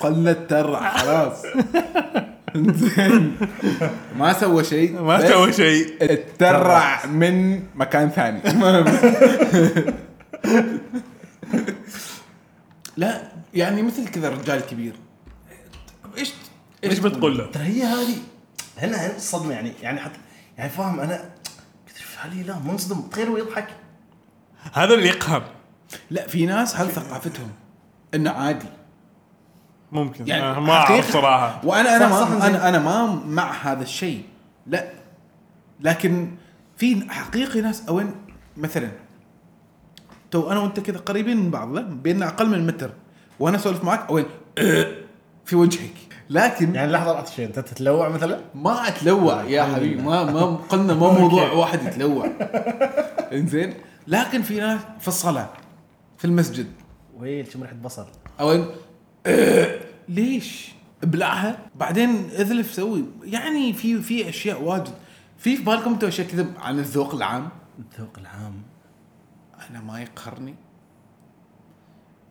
قلنا 0.00 0.32
ترع 0.32 0.96
خلاص. 0.96 1.42
ما 4.18 4.32
سوى 4.32 4.64
شيء 4.64 5.00
ما 5.02 5.28
سوى 5.28 5.52
شيء. 5.52 5.96
اترع 6.00 7.06
من 7.06 7.62
مكان 7.74 8.10
ثاني. 8.10 8.40
لا 12.96 13.32
يعني 13.54 13.82
مثل 13.82 14.08
كذا 14.08 14.28
رجال 14.28 14.60
كبير. 14.60 14.92
إيش 16.18 16.32
إيش 16.84 16.98
بتقول 16.98 17.38
له؟ 17.38 17.46
ترى 17.46 17.62
هي 17.62 17.84
هذه 17.84 18.16
هنا 18.78 19.06
هنا 19.06 19.16
الصدمه 19.16 19.52
يعني 19.52 19.72
يعني 19.82 20.00
حتى 20.00 20.18
يعني 20.58 20.70
فاهم 20.70 21.00
أنا 21.00 21.14
قلت 21.86 21.96
شوف 21.96 22.18
علي 22.24 22.42
لا 22.42 22.58
منصدم 22.58 23.00
تخيل 23.00 23.28
هو 23.28 23.36
يضحك. 23.36 23.68
هذا 24.72 24.94
اللي 24.94 25.08
يقهر. 25.08 25.44
لا 26.10 26.28
في 26.28 26.46
ناس 26.46 26.76
هذا 26.76 26.88
ثقافتهم 26.88 27.50
إنه 28.14 28.30
عادي؟ 28.30 28.77
ممكن. 29.92 30.28
يعني 30.28 30.42
يعني 30.42 30.60
ما 30.60 30.72
أعرف 30.72 31.12
صراحة. 31.12 31.60
وأنا 31.64 31.96
أنا 31.96 32.08
صح، 32.10 32.20
صح، 32.20 32.28
ما 32.30 32.40
زين. 32.40 32.54
أنا 32.54 32.68
أنا 32.68 32.78
ما 32.78 33.06
مع 33.26 33.52
هذا 33.52 33.82
الشيء. 33.82 34.22
لا. 34.66 34.84
لكن 35.80 36.28
في 36.76 37.10
حقيقي 37.10 37.60
ناس 37.60 37.82
اوين 37.88 38.14
مثلا 38.56 38.88
تو 40.30 40.50
أنا 40.50 40.60
وأنت 40.60 40.80
كذا 40.80 40.98
قريبين 40.98 41.36
من 41.36 41.50
بعض 41.50 41.72
لا 41.74 41.80
بيننا 41.82 42.28
أقل 42.28 42.48
من 42.48 42.66
متر. 42.66 42.90
وأنا 43.40 43.56
أسولف 43.56 43.84
معك 43.84 44.06
اوين 44.10 44.24
في 45.46 45.56
وجهك. 45.56 45.94
لكن 46.30 46.74
يعني 46.74 46.92
لحظة 46.92 47.12
لحظة 47.14 47.30
شيء 47.30 47.46
أنت 47.46 47.58
تتلوع 47.58 48.08
مثلا؟ 48.08 48.40
ما 48.54 48.88
أتلوع 48.88 49.42
يا 49.44 49.62
حبيبي. 49.62 50.02
ما 50.02 50.24
ما 50.24 50.40
قلنا 50.68 50.94
ما 50.94 51.12
موضوع 51.12 51.52
واحد 51.52 51.82
يتلوع. 51.82 52.28
إنزين. 53.32 53.74
لكن 54.06 54.42
في 54.42 54.60
ناس 54.60 54.80
في 55.00 55.08
الصلاة 55.08 55.48
في 56.18 56.24
المسجد. 56.24 56.66
ويل 57.18 57.52
شم 57.52 57.62
ريحه 57.62 57.74
بصل؟ 57.74 58.06
أو 58.40 58.54
إن- 58.56 58.60
آه، 58.60 58.74
ليش؟ 60.08 60.72
ابلعها 61.02 61.58
بعدين 61.74 62.10
اذلف 62.30 62.74
سوي. 62.74 63.04
يعني 63.22 63.72
في 63.72 64.02
في 64.02 64.28
أشياء 64.28 64.62
واجد. 64.62 64.94
في 65.38 65.56
في 65.56 65.62
بالكم 65.62 65.92
أنتم 65.92 66.06
أشياء 66.06 66.28
كذا 66.28 66.46
عن 66.58 66.78
الذوق 66.78 67.14
العام؟ 67.14 67.48
الذوق 67.78 68.18
العام. 68.18 68.62
أنا 69.70 69.80
ما 69.80 70.00
يقهرني 70.00 70.54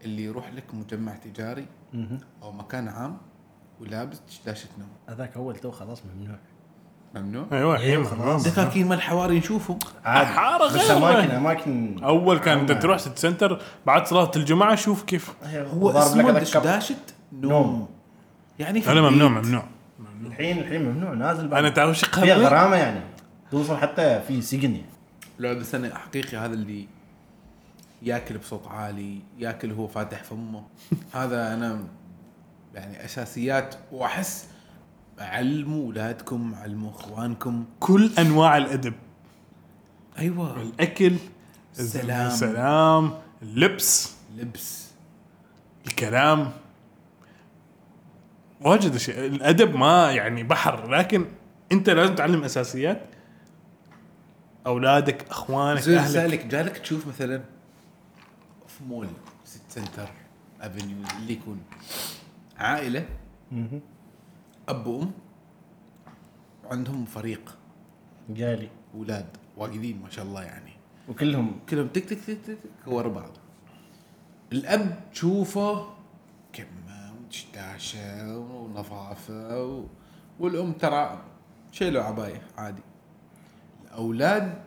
اللي 0.06 0.24
يروح 0.24 0.54
لك 0.54 0.74
مجمع 0.74 1.16
تجاري. 1.16 1.66
أو 2.44 2.52
مكان 2.52 2.88
عام 2.88 3.18
ولابس 3.80 4.20
دشداشه 4.28 4.70
نوم. 4.80 4.90
هذاك 5.10 5.36
أول 5.38 5.56
تو 5.56 5.72
خلاص 5.72 6.02
ممنوع. 6.06 6.40
ممنوع 7.16 7.46
أيوه 7.52 7.76
الحين 7.76 7.90
أيوة، 7.90 8.04
خلاص. 8.04 8.44
دكاكين 8.48 8.88
مال 8.88 8.98
الحواري 8.98 9.40
نشوفهم 9.40 9.80
عادي 10.06 10.26
حارة 10.26 10.66
بس 10.66 10.74
غير 10.74 10.98
اماكن. 10.98 11.32
اماكن 11.32 12.04
أول 12.04 12.38
كان 12.40 12.58
أنت. 12.60 12.72
تروح 12.72 12.98
سيتي 12.98 13.18
سنتر 13.18 13.62
بعد 13.86 14.08
صلاة 14.08 14.32
الجمعة 14.36 14.76
شوف 14.76 15.04
كيف 15.04 15.34
هو 15.74 15.92
اسمه. 15.92 16.32
دشداشه 16.32 16.96
نوم. 17.34 17.88
يعني 18.60 18.82
في 18.82 18.94
لا 18.94 19.02
ممنوع. 19.02 19.30
ممنوع 19.30 19.64
الحين 20.26 20.58
الحين 20.58 20.90
ممنوع 20.90 21.14
نازل 21.14 21.48
بعد. 21.48 21.60
أنا 21.60 21.70
تعرف 21.74 21.90
إيش 21.90 22.06
فيها؟ 22.06 22.36
غرامة 22.36 22.76
يعني 22.76 23.00
توصل 23.52 23.78
حتى 23.78 24.22
في 24.28 24.42
سجن 24.42 24.72
يعني 24.72 24.86
لا 25.40 25.54
بس 25.54 25.76
أنا 25.76 25.96
حقيقي 25.98 26.38
هذا 26.38 26.54
اللي 26.54 26.88
ياكل 28.02 28.38
بصوت 28.38 28.68
عالي 28.68 29.20
ياكل 29.38 29.72
هو 29.72 29.88
فاتح 29.88 30.24
فمه 30.24 30.64
هذا 31.14 31.54
أنا 31.54 31.80
يعني 32.74 33.06
أساسيات 33.06 33.76
وأحس 33.92 34.48
علموا 35.20 35.86
أولادكم 35.86 36.56
علموا 36.56 36.92
إخوانكم. 36.92 37.66
كل 37.80 38.12
أنواع 38.20 38.58
الأدب. 38.58 38.94
أيوه. 40.20 40.62
الأكل 40.62 41.16
السلام. 41.80 42.28
السلام. 42.28 43.14
اللبس. 43.42 44.16
لبس 44.38 44.92
الكلام. 45.88 46.52
واجد 48.62 48.96
أشياء. 48.96 49.26
الأدب 49.28 49.76
ما 49.76 50.12
يعني 50.12 50.44
بحر 50.44 50.90
لكن 50.90 51.26
أنت 51.72 51.90
لازم 51.90 52.16
تعلم 52.16 52.44
أساسيات. 52.44 53.02
أولادك 54.68 55.30
إخوانك 55.30 55.88
أهلك. 55.88 56.08
سألك 56.08 56.46
جالك 56.46 56.78
تشوف 56.78 57.08
مثلا 57.08 57.38
في 58.68 58.84
مول 58.84 59.08
سيتي 59.46 59.62
سنتر 59.70 60.08
افنيو 60.62 60.98
اللي 61.20 61.34
يكون. 61.34 61.60
عائلة. 62.58 63.06
أب 64.70 64.88
وأم 64.88 65.12
وعندهم 66.66 67.06
فريق. 67.06 67.58
جالي. 68.30 68.70
أولاد 68.96 69.38
واجدين 69.58 70.02
ما 70.02 70.10
شاء 70.10 70.26
الله 70.26 70.44
يعني. 70.44 70.72
وكلهم. 71.10 71.60
كلهم 71.70 71.88
تك 71.88 72.06
تك 72.06 72.20
تك 72.20 72.38
تك, 72.38 72.58
تك 72.86 72.88
ورا 72.88 73.08
بعض. 73.10 73.32
الأب 74.52 75.00
تشوفه 75.14 75.88
كمة 76.54 77.14
ودشداشه 77.26 78.38
ونظافة 78.38 79.64
و... 79.66 79.84
والأم 80.40 80.72
ترى 80.72 81.22
شيلوا 81.72 82.04
عباية 82.04 82.42
عادي. 82.58 82.82
الأولاد 83.86 84.64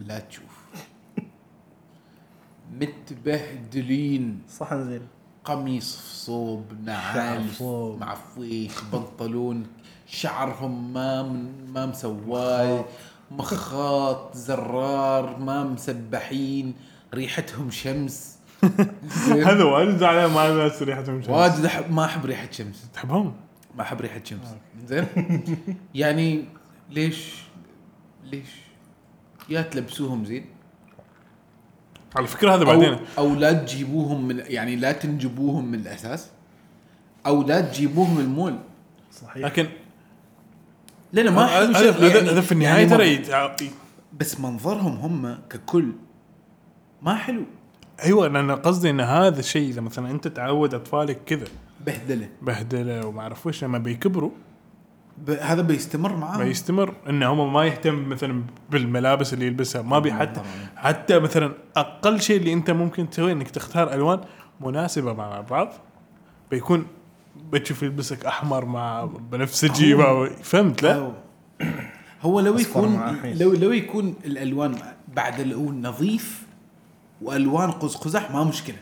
لا 0.00 0.18
تشوف. 0.18 0.62
متبهدلين. 2.80 4.42
صحن 4.48 4.84
زين 4.84 5.08
قميص 5.44 5.98
صوب 6.26 6.64
نعال. 6.84 7.44
معفيش 8.00 8.72
بنطلون 8.92 9.66
شعرهم 10.06 10.92
ما 10.92 11.22
ما 11.74 11.86
مسواي 11.86 12.84
مخاط 13.30 14.36
زرار 14.36 15.38
ما 15.38 15.64
مسبحين 15.64 16.74
ريحتهم 17.14 17.70
شمس؟ 17.70 18.38
هذا 19.48 19.64
واجد 19.64 19.98
زعلان 19.98 20.30
مع 20.34 20.46
الناس 20.48 20.82
ريحتهم 20.82 21.22
شمس. 21.22 21.30
واجد 21.30 21.90
ما 21.90 22.04
أحب 22.04 22.24
ريحة 22.26 22.48
شمس 22.50 22.88
تحبهم؟ 22.94 23.34
ما 23.76 23.82
أحب 23.82 24.00
ريحة 24.00 24.20
شمس 24.24 24.54
زين 24.86 25.06
يعني 25.94 26.44
ليش 26.90 27.34
ليش 28.24 28.48
يا 29.48 29.62
تلبسوهم 29.62 30.24
زين 30.24 30.46
على 32.16 32.26
فكرة 32.26 32.54
هذا 32.54 32.64
بعدين. 32.64 32.98
أو 33.18 33.34
لا 33.34 33.52
تجيبوهم 33.52 34.28
من 34.28 34.42
يعني 34.46 34.76
لا 34.76 34.92
تنجبوهم 34.92 35.64
من 35.64 35.74
الأساس. 35.78 36.28
أو 37.26 37.42
لا 37.42 37.60
تجيبوهم 37.60 38.18
المول. 38.20 38.54
صحيح. 39.22 39.44
لكن 39.44 39.66
لا 41.12 41.20
لا 41.20 41.30
ما 41.30 41.44
هذا 41.44 41.80
يعني- 42.08 42.42
في 42.42 42.52
النهاية 42.52 42.86
يعني 42.86 42.90
ترى 42.90 43.16
منظ- 43.24 43.62
يت- 43.62 43.70
بس 44.20 44.40
منظرهم 44.40 44.92
هم 44.96 45.38
ككل 45.50 45.92
ما 47.02 47.14
حلو. 47.14 47.44
أيوه 48.04 48.28
لأن 48.28 48.50
قصدي 48.50 48.90
إن 48.90 49.00
هذا 49.00 49.40
الشيء 49.40 49.68
إذا 49.68 49.80
مثلا 49.80 50.10
أنت 50.10 50.28
تعود 50.28 50.74
أطفالك 50.74 51.18
كذا 51.26 51.44
بهدلة. 51.86 52.28
بهدلة 52.42 53.06
وما 53.06 53.20
أعرف 53.22 53.46
وش 53.46 53.64
لما 53.64 53.78
بيكبروا. 53.78 54.30
هذا 55.40 55.62
بيستمر 55.62 56.16
معاهم. 56.16 56.44
بيستمر. 56.44 56.94
ان 57.08 57.22
هم 57.22 57.52
ما 57.52 57.64
يهتم 57.64 58.08
مثلا 58.08 58.42
بالملابس 58.70 59.32
اللي 59.34 59.46
يلبسها. 59.46 59.82
ما 59.82 59.98
بي 59.98 60.12
حتى 60.12 60.40
حتى 60.76 61.18
مثلا 61.18 61.52
أقل 61.76 62.20
شيء 62.20 62.36
اللي 62.36 62.52
أنت 62.52 62.70
ممكن 62.70 63.10
تسويه 63.10 63.32
إنك 63.32 63.50
تختار 63.50 63.94
ألوان 63.94 64.20
مناسبة 64.60 65.12
مع 65.12 65.40
بعض. 65.40 65.72
بيكون 66.50 66.86
بتشوف 67.52 67.82
يلبسك 67.82 68.26
أحمر 68.26 68.64
مع 68.64 69.04
بنفسجي 69.04 69.94
مع- 69.94 70.28
فهمت؟ 70.42 70.82
لا؟ 70.82 71.10
أو- 71.10 71.64
هو 72.22 72.40
لو 72.40 72.58
يكون. 72.58 73.18
لو 73.24 73.52
لو 73.52 73.72
يكون 73.72 74.14
الألوان 74.24 74.74
بعد 75.14 75.40
لو 75.40 75.72
نظيف 75.72 76.46
وألوان 77.22 77.70
قوس 77.70 77.96
قزح 77.96 78.30
ما 78.30 78.44
مشكلة. 78.44 78.76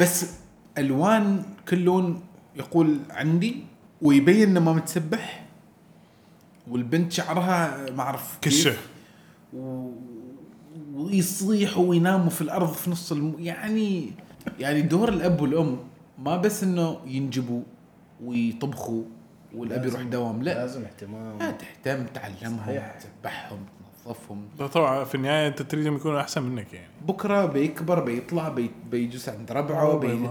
بس 0.00 0.34
ألوان 0.78 1.42
كل 1.68 1.78
لون 1.84 2.22
يقول 2.56 2.98
عندي 3.10 3.56
ويبين 4.02 4.48
إنه 4.48 4.60
ما 4.60 4.72
متسبح. 4.72 5.44
والبنت 6.70 7.12
شعرها 7.12 7.90
ما 7.90 8.02
أعرف. 8.02 8.38
كشة. 8.42 8.76
و... 9.56 9.90
ويصيح 10.94 11.78
ويناموا 11.78 12.30
في 12.30 12.40
الأرض 12.40 12.72
في 12.72 12.90
نص 12.90 13.12
الم... 13.12 13.36
يعني 13.38 14.10
يعني 14.60 14.82
دور 14.82 15.08
الأب 15.08 15.40
والأم 15.40 15.78
ما 16.18 16.36
بس 16.36 16.62
إنه 16.62 16.98
ينجبوا 17.06 17.62
ويطبخوا 18.24 19.02
والأب 19.54 19.86
يروح 19.86 20.02
دوام 20.02 20.42
لا. 20.42 20.54
لازم 20.54 20.82
اهتمام. 20.82 21.38
لا 21.38 21.50
تهتم 21.50 22.06
تعلمهم 22.06 22.58
صحيح. 22.58 22.98
تذبحهم 22.98 23.58
تنظفهم. 24.04 24.42
ده 24.58 24.66
طبعا 24.66 25.04
في 25.04 25.14
النهاية 25.14 25.48
أنت 25.48 25.62
تريدهم 25.62 25.96
يكونوا 25.96 26.20
أحسن 26.20 26.42
منك 26.42 26.72
يعني. 26.72 26.88
بكرة 27.06 27.46
بيكبر 27.46 28.00
بيطلع 28.04 28.48
بي... 28.48 28.70
بيجلس 28.90 29.28
عند 29.28 29.52
ربعه 29.52 29.98
بي... 29.98 30.28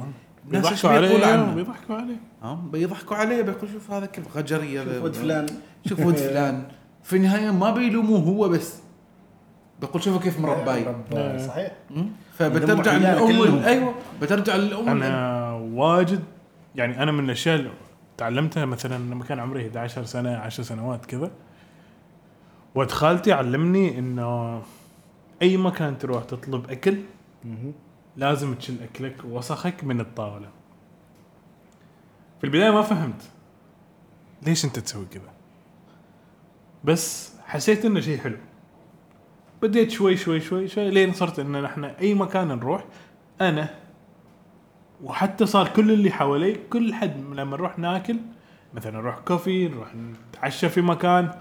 الناس 0.47 0.65
إيش 0.65 0.85
بيضحكوا 0.85 0.89
عليه 0.89 1.25
عنه 1.25 1.53
بيضحكوا 1.53 1.95
عليه. 1.95 2.15
ها 2.43 2.59
بيضحكوا 2.71 3.17
عليه 3.17 3.41
بيقول 3.41 3.69
شوف 3.71 3.91
هذا 3.91 4.05
كيف 4.05 4.37
غجري 4.37 4.85
شوف 4.85 5.03
ود 5.03 5.13
فلان. 5.13 5.45
شوف 5.85 5.99
ود 5.99 6.15
فلان. 6.29 6.63
في 7.03 7.15
النهاية 7.15 7.51
ما 7.51 7.71
بيلوموه 7.71 8.19
هو 8.19 8.49
بس. 8.49 8.79
بيقول 9.81 10.03
شوفوا 10.03 10.19
كيف 10.19 10.39
مرباي 10.39 10.85
صحيح. 11.47 11.71
فبترجع 12.33 12.97
للأم 12.97 13.63
أيوه 13.63 13.95
بترجع 14.21 14.55
للأم 14.55 14.89
أنا 14.89 15.51
واجد 15.53 16.23
يعني 16.75 17.03
أنا 17.03 17.11
من 17.11 17.25
الأشياء 17.25 17.55
اللي 17.55 17.69
تعلمتها 18.17 18.65
مثلا 18.65 18.97
لما 18.97 19.23
كان 19.23 19.39
عمري 19.39 19.61
11 19.67 20.03
سنة 20.03 20.35
10 20.37 20.63
سنوات 20.63 21.05
كذا. 21.05 21.31
ولد 22.75 22.91
خالتي 22.91 23.31
علمني 23.33 23.99
إنه 23.99 24.61
أي 25.41 25.57
مكان 25.57 25.97
تروح 25.97 26.23
تطلب 26.23 26.71
أكل. 26.71 26.97
لازم 28.17 28.55
تشيل 28.55 28.83
أكلك 28.83 29.25
وسخك 29.25 29.83
من 29.83 29.99
الطاولة. 29.99 30.49
في 32.39 32.43
البداية 32.43 32.71
ما 32.71 32.81
فهمت. 32.81 33.21
ليش 34.41 34.65
أنت 34.65 34.79
تسوي 34.79 35.05
كذا؟ 35.05 35.33
بس 36.83 37.33
حسيت 37.45 37.85
إنه 37.85 37.99
شيء 37.99 38.17
حلو. 38.17 38.37
بديت 39.61 39.91
شوي 39.91 40.17
شوي 40.17 40.39
شوي 40.39 40.67
شوي 40.67 40.89
لين 40.89 41.13
صرت 41.13 41.39
إن 41.39 41.61
نحن 41.61 41.83
أي 41.83 42.13
مكان 42.13 42.47
نروح 42.47 42.85
أنا 43.41 43.69
وحتى 45.03 45.45
صار 45.45 45.67
كل 45.67 45.91
اللي 45.91 46.11
حوالي 46.11 46.53
كل 46.69 46.93
حد 46.93 47.17
لما 47.17 47.57
نروح 47.57 47.79
ناكل 47.79 48.17
مثلا 48.73 48.91
نروح 48.91 49.19
كوفي 49.19 49.67
نروح 49.67 49.95
نتعشى 49.95 50.69
في 50.69 50.81
مكان 50.81 51.31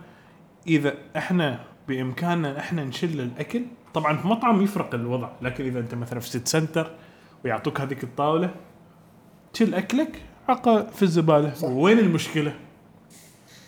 إذا 0.67 0.95
إحنا 1.17 1.65
بإمكاننا 1.89 2.59
إحنا 2.59 2.85
نشيل 2.85 3.21
الأكل 3.21 3.63
طبعا 3.95 4.17
في 4.17 4.29
مطعم 4.29 4.63
يفرق 4.63 4.95
الوضع 4.95 5.29
لكن 5.43 5.65
إذا 5.65 5.81
أنت 5.81 5.95
مثلا 5.95 6.21
في 6.21 6.29
سيتي 6.29 6.49
سنتر 6.49 6.91
ويعطوك 7.45 7.81
هذيك 7.81 8.05
الطاولة 8.05 8.55
تشيل 9.53 9.75
أكلك 9.75 10.23
عقا 10.49 10.83
في 10.83 11.03
الزباله 11.03 11.55
صح. 11.55 11.69
وين 11.69 11.99
المشكلة؟ 11.99 12.55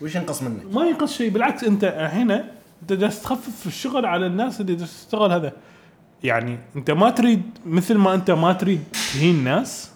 وش 0.03 0.15
ينقص 0.15 0.43
منك؟ 0.43 0.75
ما 0.75 0.87
ينقص 0.87 1.13
شيء 1.13 1.31
بالعكس 1.31 1.65
أنت 1.65 1.85
هنا 1.85 2.51
أنت 2.83 2.93
جالس 2.93 3.23
تخفف 3.23 3.67
الشغل 3.67 4.07
على 4.07 4.27
الناس 4.27 4.61
اللي 4.61 4.77
تشتغل 4.77 5.33
هذا 5.33 5.53
يعني 6.25 6.59
أنت 6.77 6.91
ما 6.91 7.11
تريد 7.11 7.43
مثل 7.67 7.95
ما 7.95 8.15
أنت 8.15 8.31
ما 8.31 8.53
تريد 8.53 8.85
تهين 9.13 9.45
ناس 9.45 9.93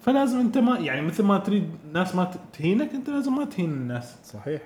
فلازم 0.00 0.40
أنت 0.40 0.58
ما 0.58 0.78
يعني 0.78 1.02
مثل 1.02 1.22
ما 1.22 1.38
تريد 1.38 1.70
ناس 1.92 2.14
ما 2.14 2.30
تهينك 2.52 2.94
أنت 2.94 3.10
لازم 3.10 3.36
ما 3.36 3.44
تهين 3.44 3.70
الناس 3.70 4.16
صحيح 4.24 4.62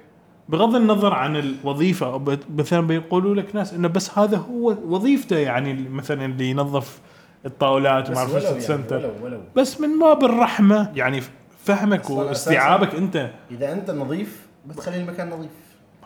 بغض 0.48 0.74
النظر 0.74 1.14
عن 1.14 1.36
الوظيفة 1.36 2.36
مثلا 2.56 2.80
بيقولوا 2.80 3.34
لك 3.34 3.54
ناس 3.56 3.74
إنه 3.74 3.88
بس 3.88 4.18
هذا 4.18 4.36
هو 4.36 4.76
وظيفته 4.86 5.36
يعني 5.36 5.88
مثلا 5.88 6.24
اللي 6.24 6.50
ينظف 6.50 7.00
الطاولات 7.46 8.10
وما 8.10 8.18
أعرف 8.18 8.32
يعني 8.44 8.60
center 8.60 8.96
ولولو. 8.96 9.40
بس 9.56 9.80
من 9.80 9.98
باب 9.98 10.24
الرحمة 10.24 10.92
يعني 10.94 11.22
فهمك 11.64 12.10
واستيعابك 12.10 12.94
أنت. 12.94 13.30
إذا 13.50 13.72
أنت 13.72 13.90
نظيف 13.90 14.46
بتخلي 14.66 15.00
المكان 15.00 15.30
نظيف. 15.30 15.50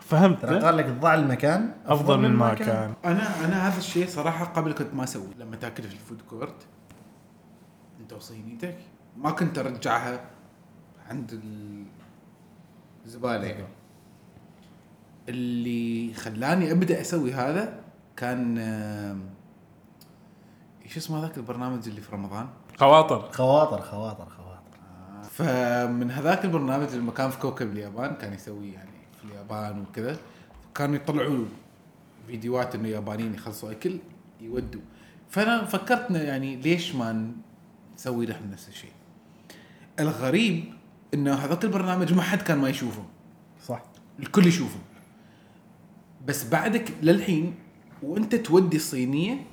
فهمت؟ 0.01 0.41
ترى 0.41 0.59
قال 0.59 0.77
لك 0.77 0.85
ضع 0.89 1.13
المكان 1.15 1.71
أفضل 1.87 2.19
من 2.19 2.29
ما 2.31 2.53
كان. 2.53 2.93
أنا 3.05 3.45
أنا 3.45 3.67
هذا 3.67 3.77
الشيء 3.77 4.07
صراحة 4.07 4.45
قبل 4.45 4.71
كنت 4.73 4.93
ما 4.93 5.03
أسوي. 5.03 5.27
لما 5.39 5.55
تاكل 5.55 5.83
في 5.83 5.93
ال 5.93 5.99
food 5.99 6.21
court 6.29 6.55
أنت 8.01 8.13
وصينيتك 8.13 8.75
ما 9.17 9.31
كنت 9.31 9.57
أرجعها 9.59 10.19
عند 11.09 11.31
ال- 11.33 11.83
الزباله 13.05 13.45
يعني. 13.45 13.63
اللي 15.29 16.13
خلاني 16.13 16.71
أبدأ 16.71 17.01
أسوي 17.01 17.33
هذا 17.33 17.79
كان 18.17 18.57
إيش 20.85 20.97
اسمه 20.97 21.19
هذاك 21.19 21.37
البرنامج 21.37 21.87
اللي 21.87 22.01
في 22.01 22.15
رمضان؟ 22.15 22.47
خواطر. 22.77 23.31
خواطر 23.31 23.81
خواطر 23.81 24.25
خواطر. 24.25 24.61
فمن 25.29 26.11
هذاك 26.11 26.45
البرنامج 26.45 26.95
لما 26.95 27.11
كان 27.11 27.29
في 27.29 27.39
كوكب 27.39 27.71
اليابان 27.71 28.15
كان 28.15 28.33
يسوي 28.33 28.71
يعني 28.71 28.89
في 29.17 29.23
اليابان 29.23 29.81
وكذا 29.81 30.17
كانوا 30.75 30.95
يطلعوا 30.95 31.45
فيديوهات 32.27 32.75
إنه 32.75 32.87
يابانيين 32.87 33.33
يخلصوا 33.33 33.71
أكل 33.71 33.97
يودوا. 34.41 34.81
فأنا 35.29 35.65
فكرت 35.65 36.11
يعني 36.11 36.55
ليش 36.55 36.95
ما 36.95 37.31
نسوي 37.95 38.25
نحن 38.25 38.51
نفس 38.51 38.69
الشيء؟ 38.69 38.91
الغريب 39.99 40.73
إنه 41.13 41.33
هذاك 41.33 41.63
البرنامج 41.63 42.13
ما 42.13 42.21
حد 42.21 42.41
كان 42.41 42.57
ما 42.57 42.69
يشوفه. 42.69 43.03
صح. 43.67 43.83
الكل 44.19 44.47
يشوفه. 44.47 44.79
بس 46.25 46.43
بعدك 46.49 46.93
للحين 47.01 47.55
وانت 48.03 48.35
تودي 48.35 48.77
الصينية 48.77 49.45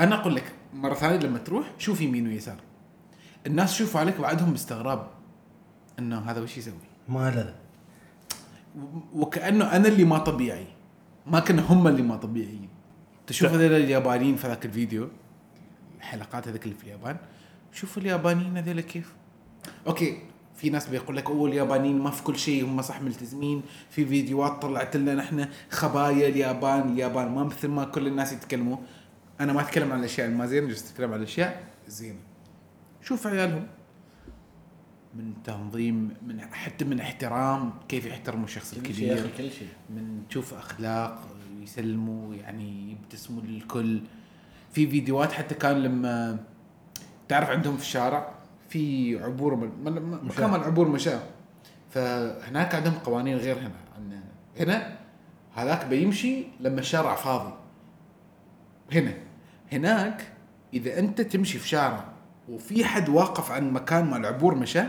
أنا 0.00 0.14
أقول 0.20 0.34
لك 0.36 0.52
مرة 0.74 0.94
ثانية 0.94 1.16
لما 1.18 1.38
تروح 1.38 1.72
شوف 1.78 2.00
يمين 2.00 2.26
ويسار. 2.28 2.56
الناس 3.46 3.74
يشوفوا 3.74 4.00
عليك 4.00 4.20
بعدهم 4.20 4.50
باستغراب 4.50 5.10
إنه 5.98 6.18
هذا 6.18 6.40
وش 6.40 6.58
يسوي. 6.58 6.74
ما 7.08 7.30
لذا 7.30 7.54
و- 8.78 9.20
وكأنه 9.22 9.76
أنا 9.76 9.88
اللي 9.88 10.04
ما 10.04 10.18
طبيعي. 10.18 10.66
ما 11.26 11.40
كانوا 11.40 11.64
هم 11.64 11.86
اللي 11.88 12.02
ما 12.02 12.16
طبيعيين. 12.16 12.68
تشوف 13.26 13.52
هذول 13.52 13.72
اليابانيين 13.72 14.36
في 14.36 14.46
ذاك 14.48 14.66
الفيديو؟ 14.66 15.08
الحلقات 15.98 16.48
هذيك 16.48 16.64
اللي 16.64 16.74
في 16.74 16.84
اليابان. 16.84 17.16
شوف 17.72 17.98
اليابانيين 17.98 18.56
هذول 18.56 18.80
كيف. 18.80 19.12
أوكي 19.86 20.18
في 20.58 20.70
ناس 20.70 20.88
بيقول 20.88 21.16
لك 21.16 21.30
اوه 21.30 21.48
اليابانيين 21.48 21.98
ما 21.98 22.10
في 22.10 22.22
كل 22.22 22.38
شيء 22.38 22.64
هم 22.64 22.82
صح 22.82 23.02
ملتزمين. 23.02 23.62
في 23.90 24.06
فيديوهات 24.06 24.62
طلعت 24.62 24.96
لنا 24.96 25.14
نحن 25.14 25.48
خبايا 25.70 26.28
اليابان. 26.28 26.92
اليابان 26.92 27.34
ما 27.34 27.44
مثل 27.44 27.68
ما 27.68 27.84
كل 27.84 28.06
الناس 28.06 28.32
يتكلموا. 28.32 28.76
أنا 29.40 29.52
ما 29.52 29.60
أتكلم 29.60 29.92
عن 29.92 29.98
الأشياء 29.98 30.28
الما 30.28 30.46
زينه 30.46 30.66
جالس 30.66 30.90
أتكلم 30.90 31.12
عن 31.12 31.18
الأشياء 31.18 31.62
الزينه 31.86 32.18
شوف 33.02 33.26
عيالهم. 33.26 33.66
من 35.14 35.32
تنظيم 35.44 36.14
من 36.26 36.40
حتى 36.40 36.84
من 36.84 37.00
احترام 37.00 37.72
كيف 37.88 38.06
يحترموا 38.06 38.44
الشخص 38.44 38.72
الكبير. 38.72 39.30
كل 39.38 39.50
شيء. 39.50 39.68
من 39.90 40.22
تشوف 40.30 40.54
أخلاق 40.54 41.28
يسلموا 41.62 42.34
يعني 42.34 42.92
يبتسموا 42.92 43.42
للكل. 43.42 44.00
في 44.72 44.86
فيديوهات 44.86 45.32
حتى 45.32 45.54
كان 45.54 45.82
لما 45.82 46.38
تعرف 47.28 47.50
عندهم 47.50 47.76
في 47.76 47.82
الشارع 47.82 48.37
في 48.68 49.18
عبور 49.24 49.54
من- 49.54 49.70
عبور 50.64 50.88
مشاة 50.88 51.20
فهناك 51.90 52.74
عندهم 52.74 52.94
قوانين 52.94 53.36
غير 53.36 53.58
هنا. 53.58 53.74
عن 53.96 54.20
هنا 54.60 54.98
هذاك 55.54 55.86
بيمشي 55.86 56.44
لما 56.60 56.80
الشارع 56.80 57.14
فاضي. 57.14 57.52
هنا. 58.92 59.14
هناك 59.72 60.32
إذا 60.74 60.98
أنت 60.98 61.20
تمشي 61.20 61.58
في 61.58 61.68
شارع 61.68 62.04
وفي 62.48 62.84
حد 62.84 63.08
واقف 63.08 63.50
عن 63.50 63.72
مكان 63.72 64.04
مال 64.10 64.26
عبور 64.26 64.54
مشاة 64.54 64.86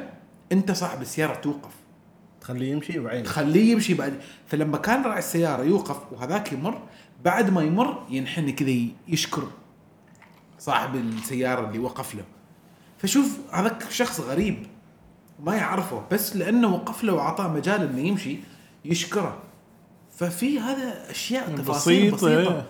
أنت 0.52 0.72
صاحب 0.72 1.02
السيارة 1.02 1.34
توقف. 1.36 1.74
تخليه 2.42 2.72
يمشي 2.72 3.00
وعين 3.00 3.24
تخليه 3.24 3.72
يمشي 3.72 3.94
بعد. 3.94 4.13
فلما 4.48 4.78
كان 4.78 5.04
راعي 5.04 5.20
السيارة 5.20 5.63
يوقف 5.63 6.13
وهذاك 6.13 6.54
يمر 6.54 6.82
بعد 7.26 7.50
ما 7.50 7.62
يمر 7.62 8.06
ينحني 8.10 8.52
كذا 8.52 8.76
يشكر 9.08 9.44
صاحب 10.60 10.96
السيارة 10.96 11.68
اللي 11.68 11.80
وقف 11.80 12.15
له. 12.15 12.24
فشوف 12.99 13.39
هذاك 13.51 13.83
شخص 13.89 14.19
غريب 14.19 14.67
ما 15.39 15.55
يعرفه 15.55 16.03
بس 16.12 16.35
لأنه 16.35 16.73
وقف 16.73 17.03
له 17.03 17.13
وأعطاه 17.13 17.47
مجال 17.47 17.81
إنه 17.81 17.99
يمشي 17.99 18.38
يشكره 18.85 19.38
ففي 20.17 20.59
هذا 20.59 21.12
أشياء 21.12 21.55
تفاصيل 21.55 22.12
بسيطة، 22.12 22.27
بسيطة 22.27 22.55
إيه. 22.55 22.65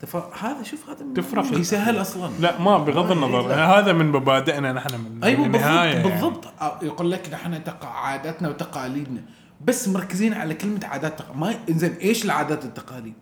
تف... 0.00 0.16
هذا 0.44 0.62
شوف 0.62 0.90
هذا 0.90 1.04
تفرق. 1.14 1.58
يسهل 1.58 2.00
أصلا 2.00 2.30
لا 2.40 2.60
ما 2.60 2.78
بغض 2.78 3.12
النظر 3.12 3.48
لا. 3.48 3.66
هذا 3.66 3.92
من 3.92 4.06
مبادئنا 4.06 4.72
نحن 4.72 5.00
من 5.00 5.24
أيوه 5.24 5.48
بالضبط 5.48 5.64
يعني. 5.64 6.02
بالضبط 6.02 6.44
يقول 6.82 7.10
لك 7.10 7.28
نحن 7.32 7.64
تقع 7.64 7.88
عاداتنا 7.88 8.48
وتقاليدنا 8.48 9.22
بس 9.64 9.88
مركزين 9.88 10.34
على 10.34 10.54
كلمة 10.54 10.80
عادات 10.84 11.18
تق... 11.18 11.36
ما 11.36 11.54
إنزين 11.70 11.92
إيش 11.92 12.24
العادات 12.24 12.64
والتقاليد؟ 12.64 13.14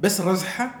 بس 0.00 0.20
رزحة 0.20 0.74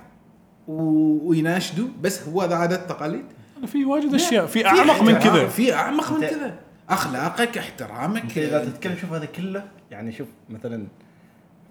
و... 0.68 0.82
ويناشدوا 1.28 1.88
بس 2.00 2.28
هو 2.28 2.42
هذا 2.42 2.54
عادات 2.54 2.88
تقاليد؟ 2.88 3.24
في 3.66 3.84
واجد 3.84 4.14
أشياء. 4.14 4.46
في 4.46 4.66
أعمق 4.66 5.02
من 5.02 5.18
كذا. 5.18 5.48
في 5.48 5.74
أعمق 5.74 6.12
من 6.12 6.20
كذا. 6.20 6.58
أخلاقك 6.90 7.58
احترامك 7.58 8.38
إذا 8.38 8.64
تتكلم 8.64 8.96
شوف 8.96 9.12
هذا 9.12 9.24
كله 9.24 9.64
يعني 9.90 10.12
شوف 10.12 10.28
مثلا 10.50 10.86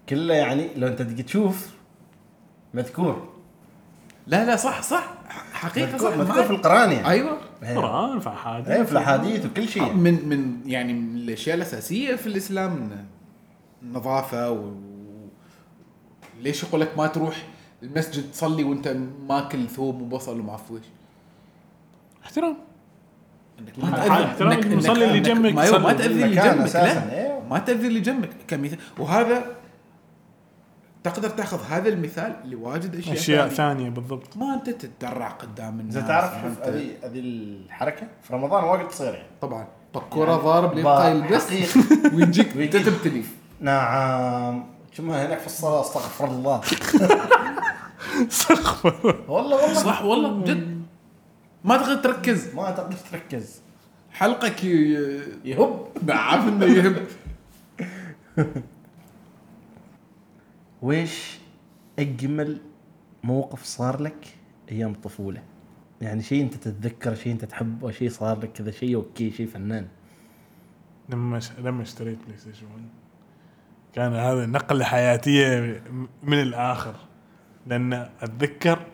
كله 0.08 0.34
يعني 0.34 0.68
لو 0.76 0.88
أنت 0.88 1.02
تجي 1.02 1.22
تشوف 1.22 1.70
مذكور. 2.74 3.28
لا 4.26 4.44
لا 4.44 4.56
صح 4.56 4.82
صح. 4.82 5.14
حقيقة 5.52 5.98
صح. 5.98 6.10
مذكور, 6.10 6.16
مذكور 6.16 6.42
في 6.42 6.50
القرآن 6.50 6.92
يعني. 6.92 7.08
أيوه. 7.08 7.38
إيه. 7.62 7.76
قرآن 7.76 8.20
في 8.20 8.28
أحاديث. 8.28 8.68
إيه 8.68 8.82
في 8.82 8.92
الأحاديث 8.92 9.46
وكل 9.46 9.68
شيء. 9.68 9.82
يعني. 9.82 9.94
من 9.94 10.28
من 10.28 10.60
يعني 10.70 10.92
من 10.92 11.16
الأشياء 11.16 11.56
الأساسية 11.56 12.14
في 12.14 12.26
الإسلام 12.26 12.90
النظافة 13.82 14.50
و 14.50 14.72
ليش 16.40 16.62
يقول 16.62 16.80
لك 16.80 16.98
ما 16.98 17.06
تروح 17.06 17.36
المسجد 17.82 18.30
تصلي 18.32 18.64
وأنت 18.64 18.96
ماكل 19.28 19.68
ثوم 19.68 20.02
وبصل 20.02 20.40
وما 20.40 20.50
أعرف 20.50 20.70
ويش 20.70 20.82
احترام. 22.26 22.56
إنك 23.58 23.78
ما 23.78 24.56
المصلي 24.72 25.04
اللي 25.04 25.20
جنبك 25.20 25.52
ما 25.54 25.78
ما 25.78 25.92
تاذي 25.92 26.24
اللي 26.24 26.36
جنبك 26.36 26.74
لا. 26.74 27.38
ما 27.50 27.58
تاذي 27.58 27.86
اللي 27.86 28.00
جنبك 28.00 28.30
كمثال 28.48 28.78
وهذا 28.98 29.44
تقدر 31.04 31.28
تأخذ 31.28 31.58
هذا 31.70 31.88
المثال 31.88 32.36
لواجد 32.44 32.94
أشياء 32.96 33.14
أشياء 33.14 33.48
ثانية. 33.48 33.56
ثانية 33.78 33.90
بالضبط. 33.90 34.36
ما 34.36 34.54
أنت 34.54 34.70
تتدرع 34.70 35.28
قدام 35.28 35.80
الناس 35.80 35.96
اذا 35.96 36.06
تعرف 36.06 36.34
هذه 36.62 36.86
هذه 37.04 37.18
الحركة 37.20 38.06
في 38.22 38.32
رمضان 38.34 38.64
واجد 38.64 38.88
تصير 38.88 39.14
يعني. 39.14 39.26
طبعا. 39.40 39.66
بكوره 39.94 40.36
ضارب 40.36 40.70
با- 40.74 40.80
يبقى 40.80 41.10
يلبس 41.16 41.52
انت 41.52 42.14
ويجيك. 42.14 42.72
تبتلي 42.72 43.22
نعم. 43.60 44.64
كما 44.96 45.26
هناك 45.26 45.38
في 45.38 45.46
الصلاة 45.46 45.80
استغفر 45.80 46.24
الله. 46.28 46.60
استغفر 48.30 49.16
والله 49.28 49.56
والله. 49.56 49.74
صح 49.74 50.04
والله 50.04 50.44
جد. 50.44 50.75
ما 51.66 51.76
تقدر 51.76 51.94
تركز. 52.02 52.54
ما 52.54 52.70
تقدر 52.70 52.96
تركز. 52.96 53.60
حلقك 54.10 54.64
ي- 54.64 55.22
يهب. 55.44 55.86
عارف 56.08 56.48
إنه 56.48 56.64
يهب. 56.66 57.06
ويش 60.82 61.38
أجمل 61.98 62.58
موقف 63.24 63.62
صار 63.64 64.02
لك 64.02 64.26
أيام 64.70 64.92
الطفوله 64.92 65.42
يعني 66.00 66.22
شيء 66.22 66.42
أنت 66.42 66.54
تتذكر 66.54 67.14
شيء 67.14 67.32
أنت 67.32 67.44
تحبه 67.44 67.90
شيء 67.90 68.10
صار 68.10 68.38
لك 68.38 68.52
كذا 68.52 68.70
شيء 68.70 68.94
okay 68.96 69.30
شيء 69.30 69.46
فنان. 69.46 69.88
لما 71.08 71.40
ش... 71.40 71.50
لما 71.58 71.82
اشتريت 71.82 72.18
PlayStation 72.26 72.66
1 72.66 72.82
كان 73.92 74.12
هذا 74.12 74.46
نقلة 74.46 74.84
حياتية 74.84 75.82
من 76.22 76.42
الآخر. 76.42 76.94
لأن 77.66 77.92
أتذكر 78.20 78.86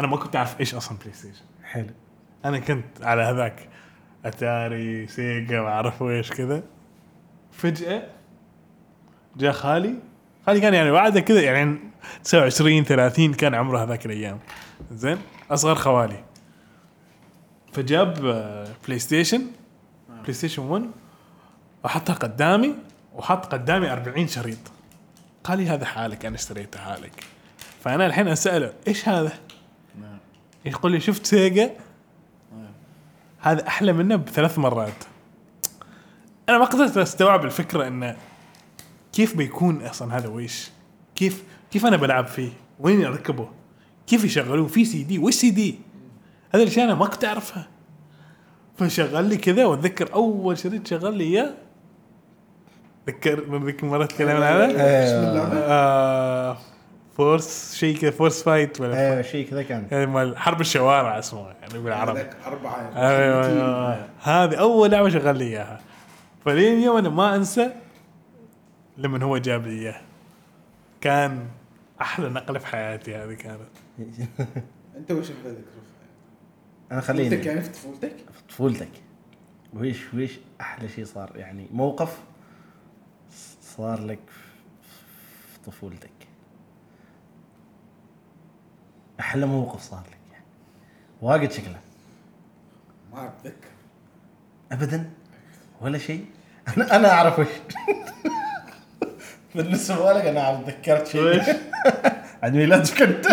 أنا 0.00 0.08
ما 0.08 0.16
كنت 0.16 0.36
أعرف 0.36 0.60
إيش 0.60 0.74
أصلا 0.74 0.98
PlayStation 0.98 1.44
حلو. 1.64 1.90
أنا 2.44 2.58
كنت 2.58 3.02
على 3.02 3.22
هذاك 3.22 3.68
Atari 4.24 5.06
Sega 5.06 5.60
ما 5.60 5.68
أعرف 5.68 6.02
إيش 6.02 6.30
كذا. 6.30 6.62
فجأة 7.52 8.02
جاء 9.36 9.52
خالي. 9.52 9.94
خالي 10.46 10.60
كان 10.60 10.74
يعني 10.74 10.90
بعد 10.90 11.18
كذا 11.18 11.40
يعني 11.40 11.78
29 12.24 12.84
30 12.84 13.34
كان 13.34 13.54
عمره 13.54 13.82
هذاك 13.82 14.06
الأيام. 14.06 14.38
زين 14.92 15.18
أصغر 15.50 15.74
خوالي. 15.74 16.24
فجاب 17.72 18.14
PlayStation 18.86 19.46
PlayStation 20.20 20.62
1 20.62 20.90
وحطها 21.84 22.14
قدامي 22.14 22.74
وحط 23.14 23.52
قدامي 23.52 23.92
40 23.92 24.26
شريط. 24.26 24.58
قال 25.44 25.58
لي 25.58 25.68
هذا 25.68 25.84
حالك 25.84 26.26
أنا 26.26 26.36
اشتريته 26.36 26.80
حالك. 26.80 27.24
فأنا 27.84 28.06
الحين 28.06 28.28
أسأله 28.28 28.72
إيش 28.88 29.08
هذا؟ 29.08 29.32
يقول 30.64 30.92
لي 30.92 31.00
شفت 31.00 31.26
Sega؟ 31.26 31.70
هذا 33.40 33.66
أحلى 33.66 33.92
منه 33.92 34.16
بثلاث 34.16 34.58
مرات. 34.58 35.04
أنا 36.48 36.58
ما 36.58 36.64
قدرت 36.64 36.96
أستوعب 36.96 37.44
الفكرة 37.44 37.86
إنه 37.86 38.16
كيف 39.12 39.36
بيكون 39.36 39.82
أصلا 39.82 40.18
هذا 40.18 40.28
ويش؟ 40.28 40.70
كيف 41.14 41.44
كيف 41.70 41.86
أنا 41.86 41.96
بلعب 41.96 42.26
فيه؟ 42.26 42.50
وين 42.80 43.04
أركبه؟ 43.04 43.48
كيف 44.06 44.24
يشغلوه؟ 44.24 44.66
في 44.66 44.84
سي 44.84 45.02
دي؟ 45.02 45.18
وش 45.18 45.34
سي 45.34 45.50
دي؟ 45.50 45.78
هذه 46.54 46.62
الأشياء 46.62 46.86
أنا 46.86 46.94
ما 46.94 47.06
كنت 47.06 47.24
أعرفها. 47.24 47.68
فشغل 48.78 49.24
لي 49.24 49.36
كذا 49.36 49.64
وأتذكر 49.64 50.14
أول 50.14 50.58
شريط 50.58 50.86
شغل 50.86 51.16
لي 51.16 51.24
إياه. 51.24 51.54
ذكر 53.06 53.50
من 53.50 53.64
ذيك 53.64 53.82
المره 53.82 54.06
تكلمنا 54.06 54.46
عنها 54.46 54.72
آه 55.56 56.58
force 57.16 57.74
شيء 57.74 57.96
كذا 57.96 58.10
force 58.10 58.42
fight 58.42 58.80
ولا 58.80 59.16
إيه 59.16 59.22
شيء 59.22 59.50
كذا 59.50 59.62
كان. 59.62 59.86
يعني 59.90 60.06
مال 60.06 60.38
حرب 60.38 60.60
الشوارع 60.60 61.18
اسمه 61.18 61.46
يعني 61.60 61.78
بالعربي 61.78 62.20
هذاك 62.20 62.36
اربعه 62.46 62.92
أيوه 62.96 63.46
أيوة. 63.46 64.08
هذه 64.22 64.54
أول 64.54 64.90
لعبة 64.90 65.08
شغل 65.08 65.38
لي 65.38 65.44
إياها. 65.44 65.80
فلين 66.44 66.78
اليوم 66.78 66.96
أنا 66.96 67.08
ما 67.08 67.36
أنسى 67.36 67.70
لما 68.98 69.24
هو 69.24 69.38
جاب 69.38 69.66
لي 69.66 69.80
إياه. 69.80 70.00
كان 71.00 71.46
أحلى 72.00 72.28
نقلة 72.28 72.58
في 72.58 72.66
حياتي 72.66 73.16
هذه 73.16 73.34
كانت. 73.34 73.60
أنت 74.96 75.12
وش 75.12 75.30
أحلى 75.30 75.56
أنا 76.92 77.00
طفولتك 77.00 77.28
خليني 77.28 77.46
يعني 77.46 77.60
في 77.60 77.68
طفولتك؟ 77.68 78.16
في 78.32 78.42
طفولتك 78.48 78.90
ويش 79.72 80.14
ويش 80.14 80.38
أحلى 80.60 80.88
شيء 80.88 81.04
صار؟ 81.04 81.32
يعني 81.36 81.68
موقف 81.72 82.18
صار 83.62 84.00
لك 84.06 84.18
في 85.52 85.70
طفولتك. 85.70 86.10
أحلى 89.20 89.46
موقف 89.46 89.80
صار 89.80 90.02
لك 90.10 90.18
يعني. 90.32 90.44
واجد 91.22 91.50
شكله. 91.50 91.80
ما 93.12 93.28
أتذكر. 93.28 93.68
ابدا؟ 94.72 95.10
ولا 95.80 95.98
شيء؟ 95.98 96.24
أنا 96.76 96.96
أنا 96.96 97.10
أعرف 97.12 97.38
وش. 97.38 97.46
بالنسبة 99.54 100.12
لك 100.12 100.24
أنا 100.24 100.40
عاد 100.40 100.64
تذكرت 100.64 101.06
شيء. 101.06 101.22
ويش؟ 101.22 101.46
عيد 102.42 102.54
ميلادك 102.54 102.98
كنت 102.98 103.26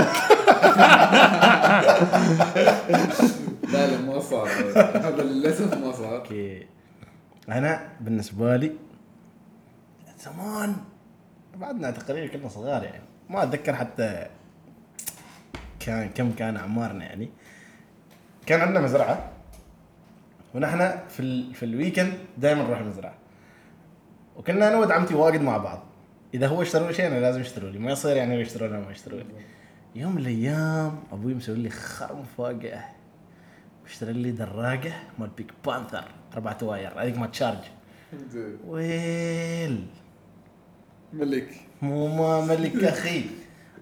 لا 3.64 3.88
لا 3.88 3.98
ما 4.02 4.20
صار. 4.20 4.48
هذا 4.78 5.24
للأسف 5.24 5.74
ما 5.74 5.92
صار. 5.92 6.16
أوكي. 6.16 6.68
أنا 7.50 7.90
بالنسبة 8.02 8.56
لي 8.56 8.72
زمان 10.20 10.76
بعدنا 11.56 11.92
تقريبا 11.92 12.34
كنا 12.34 12.50
صغار 12.50 12.84
يعني. 12.84 13.04
ما 13.30 13.44
أتذكر 13.44 13.76
حتى 13.76 14.28
كان 15.88 16.10
كم 16.10 16.32
كان 16.32 16.58
أعمارنا 16.58 17.06
يعني. 17.06 17.30
كان 18.46 18.62
عندنا 18.62 18.82
مزرعة. 18.82 19.32
ونحن 20.56 20.92
في 21.10 21.20
ال... 21.20 21.54
في 21.54 21.64
ال 21.64 21.70
weekend 21.70 22.14
دائما 22.38 22.64
نروح 22.64 22.80
المزرعة. 22.80 23.14
وكنا 24.38 24.68
أنا 24.68 24.78
ولد 24.78 24.92
عمتي 24.92 25.16
واجد 25.16 25.42
مع 25.42 25.58
بعض. 25.58 25.84
إذا 26.34 26.48
هو 26.48 26.62
اشتروا 26.62 26.88
لي 26.88 26.94
شيء 26.94 27.08
أنا 27.08 27.20
لازم 27.20 27.42
يشتروا 27.42 27.70
لي. 27.70 27.80
ما 27.80 27.92
يصير 27.92 28.18
يعني 28.18 28.42
يشتروا 28.42 28.68
لي 28.68 28.80
ما 28.80 28.92
يشتروا 28.92 29.20
لي. 29.20 29.26
يوم 29.96 30.12
من 30.12 30.22
الأيام 30.22 31.00
أبوي 31.12 31.34
مسوي 31.34 31.56
لي 31.56 31.70
خرم 31.70 32.24
فاقع 32.38 32.84
اشترى 33.86 34.14
لي 34.14 34.32
دراجة 34.32 34.94
مال 35.20 35.30
Pink 35.30 35.52
Panther 35.66 36.04
أربع 36.34 36.52
تواير 36.52 37.02
هذيك 37.02 37.18
ما 37.18 37.28
charge. 37.28 37.64
ويل. 38.68 39.88
ملك. 41.14 41.50
مو 41.82 42.08
ما 42.08 42.46
ملك 42.46 42.84
أخي. 42.84 43.26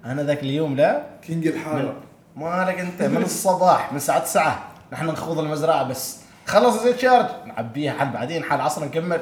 أنا 0.05 0.23
ذاك 0.23 0.43
اليوم 0.43 0.75
لا. 0.75 1.03
كينج 1.21 1.47
الحارة. 1.47 1.95
مالك 2.35 2.79
أنت 2.79 3.01
من 3.01 3.21
الصباح 3.23 3.91
من 3.91 3.97
الساعة 3.97 4.19
9 4.19 4.63
نحن 4.93 5.05
نخوض 5.05 5.39
المزرعة 5.39 5.83
بس. 5.83 6.17
خلص 6.45 6.83
زي 6.83 6.93
تشارج 6.93 7.25
نعبيها 7.45 7.93
حل 7.93 8.09
بعدين 8.09 8.43
حل 8.43 8.61
عصر 8.61 8.85
نكمل. 8.85 9.19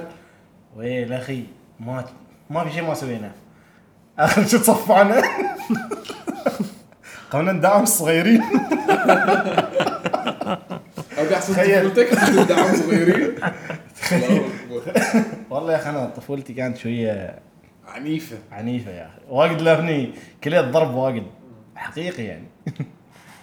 ويل 0.76 1.14
أخي 1.14 1.44
ما 1.80 2.06
ما 2.50 2.64
في 2.66 2.74
شيء 2.74 2.84
ما 2.84 2.94
سويناه 2.94 3.32
اخر 4.20 4.48
شيء 4.48 4.60
تصفعنا؟ 4.60 5.22
قمنا 7.32 7.52
ندعم 7.52 7.84
الصغيرين 7.84 8.42
هذا 11.18 11.32
أحسن. 11.36 11.54
طفولتك 11.54 12.10
تدعم 12.10 12.76
صغيرين. 12.76 13.36
الله 14.12 14.38
أكبر. 14.38 14.94
والله 15.50 15.72
يا 15.74 15.78
أخي 15.78 15.90
أنا 15.90 16.06
طفولتي 16.06 16.54
كانت 16.54 16.78
شوية 16.78 17.40
عنيفة. 17.88 18.38
عنيفة 18.52 18.92
يا 18.92 19.06
أخي. 19.06 19.22
واجد 19.30 19.62
لافني 19.62 20.12
كلية 20.44 20.62
ضرب 20.62 20.94
واجد. 20.96 21.24
حقيقي 21.76 22.24
يعني. 22.24 22.48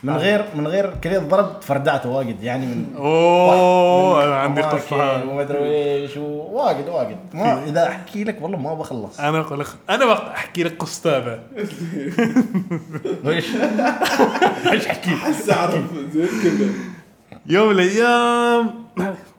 من 0.03 0.17
غير 0.17 0.45
من 0.55 0.67
غير 0.67 0.95
كلية 1.05 1.19
ضرب 1.19 1.61
تفردعت 1.61 2.07
واجد 2.07 2.43
يعني 2.43 2.67
من 2.67 2.95
أوه 2.97 4.25
أنا 4.25 4.37
عندي 4.37 4.61
قصه 4.63 5.25
وما 5.25 5.43
أدري 5.43 5.59
إيش 5.59 6.17
واجد 6.17 6.89
واجد. 6.89 7.17
ما 7.35 7.65
إذا 7.65 7.89
أحكي 7.89 8.25
لك 8.25 8.43
والله 8.43 8.59
ما 8.59 8.75
بخلص. 8.75 9.21
أنا 9.21 9.41
أقول 9.41 9.61
لك 9.61 9.67
أنا 9.91 10.05
بق- 10.07 10.29
أحكي 10.29 10.63
لك 10.63 10.77
قصه 10.77 11.17
هذا 11.17 11.43
ليش؟ 13.25 13.45
إيش 14.73 14.87
أحكي؟ 14.87 15.11
هسه 15.11 15.55
أعرف 15.55 15.75
زين 16.13 16.27
كذا. 16.43 16.69
يوم 17.47 17.69
من 17.69 17.75
الأيام 17.75 18.71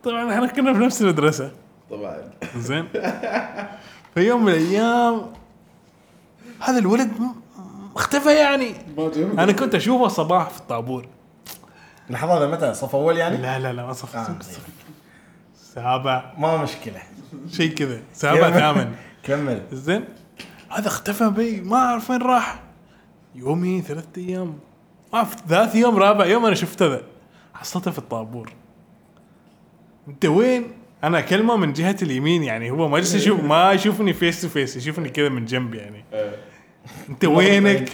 طبعا 0.04 0.34
إحنا 0.34 0.48
كنا 0.48 0.74
في 0.74 0.80
نفس 0.80 1.02
المدرسة. 1.02 1.52
طبعا. 1.90 2.18
زين. 2.58 2.86
في 4.14 4.22
يوم 4.28 4.46
من 4.46 4.52
الأيام 4.54 5.22
هذا 6.60 6.80
الولد 6.80 7.12
اختفى 7.96 8.36
يعني. 8.36 8.74
أنا 9.18 9.52
كنت 9.52 9.76
أشوفه 9.76 10.08
صباح 10.08 10.50
في 10.50 10.60
الطابور. 10.60 11.08
لحظه 12.10 12.38
هذا 12.38 12.48
متى؟ 12.48 12.74
صف 12.74 12.96
أول 12.96 13.18
يعني؟ 13.18 13.38
لا 13.38 13.60
لا 13.60 13.74
لا 13.74 13.86
ما 13.86 13.94
صف 13.94 14.16
آه، 14.16 14.24
صف- 14.42 14.68
سابع. 15.56 16.34
ما 16.38 16.58
مشكلة. 16.58 17.02
شيء 17.52 17.74
كذا. 17.74 18.02
سابع. 18.14 18.52
ثامن. 18.52 18.96
كمل. 19.24 19.62
زين. 19.72 20.06
هذا 20.70 20.88
اختفى 20.88 21.30
بي. 21.30 21.62
ما 21.62 21.78
أعرف 21.78 22.10
وين 22.10 22.22
راح. 22.22 22.60
يومي 23.36 23.82
ثلاثة 23.82 24.08
أيام. 24.22 24.48
ما 25.14 25.20
أعرف 25.20 25.36
ثلاث 25.50 25.76
يوم 25.76 25.96
رابع 25.98 26.26
يوم 26.26 26.46
أنا 26.46 26.56
شفته 26.56 26.88
ذا 26.88 27.02
حصلته 27.54 27.92
في 27.92 27.98
الطابور. 28.00 28.54
أنت 30.08 30.26
وين؟ 30.26 30.72
أنا 31.04 31.20
اكلمه 31.20 31.56
من 31.58 31.74
جهة 31.74 31.96
اليمين 32.02 32.44
يعني 32.44 32.72
هو 32.72 32.88
ما 32.88 32.98
جالس 32.98 33.16
يشوف 33.16 33.44
ما 33.44 33.72
يشوفني 33.72 34.14
face 34.14 34.42
to 34.42 34.50
face 34.50 34.76
يشوفني 34.76 35.10
كذا 35.10 35.30
من 35.30 35.46
جنب 35.46 35.76
يعني. 35.76 36.06
أنت 37.10 37.26
وينك؟ 37.26 37.90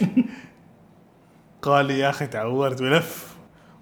قال 1.62 1.86
لي 1.86 1.98
يا 1.98 2.08
أخي 2.08 2.26
تعورت 2.26 2.80
ولف 2.80 3.28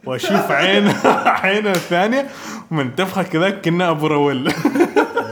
وأشوف 0.05 0.51
عين 0.51 0.89
عينة 1.45 1.71
الثانية 1.71 2.27
منتفخه 2.71 3.23
كذا 3.23 3.51
كنا 3.51 3.91
أبو 3.91 4.07
رويل 4.07 4.53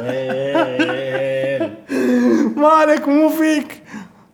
ويل. 0.01 1.71
ما 2.57 2.69
عليك 2.69 3.09
مو 3.09 3.29
فيك. 3.29 3.83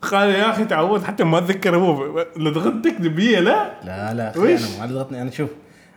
قال 0.03 0.29
يا 0.29 0.51
أخي 0.51 0.65
تعودت 0.65 1.05
حتى 1.05 1.25
ما 1.25 1.39
أتذكر 1.39 1.77
هو 1.77 2.27
لدغتك 2.37 2.95
دبية 2.99 3.39
لا؟ 3.39 3.71
لا 3.85 4.15
لا؟ 4.15 4.37
أنا 4.37 4.59
ما 4.81 4.87
ضغطني 4.87 5.23
أنا 5.23 5.31
شوف 5.31 5.51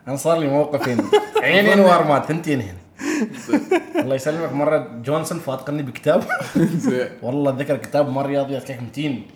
أنا 0.08 0.16
صار 0.16 0.38
لي 0.38 0.48
موقفين 0.48 0.98
عينين 1.42 1.80
وارمات 1.80 2.26
ثنتين 2.26 2.62
هنا. 2.62 2.83
الله 3.96 4.16
يسلمك. 4.16 4.52
مرة 4.52 4.78
جونسون 5.04 5.40
فاتقني 5.40 5.84
بكتاب. 5.84 6.24
والله 7.22 7.52
أتذكر 7.52 7.78
كتاب 7.78 8.10
مرة 8.10 8.28
رياضيات 8.28 8.64
كيك 8.64 8.82
متين 8.82 9.28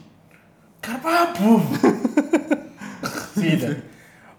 كرباب 0.86 1.62
سيدا 3.36 3.80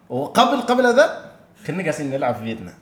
وقبل 0.08 0.60
قبل 0.60 0.86
هذا 0.86 1.32
كنا 1.66 1.82
قاعدين 1.82 2.10
نلعب 2.10 2.34
في 2.34 2.44
بيتنا 2.44 2.74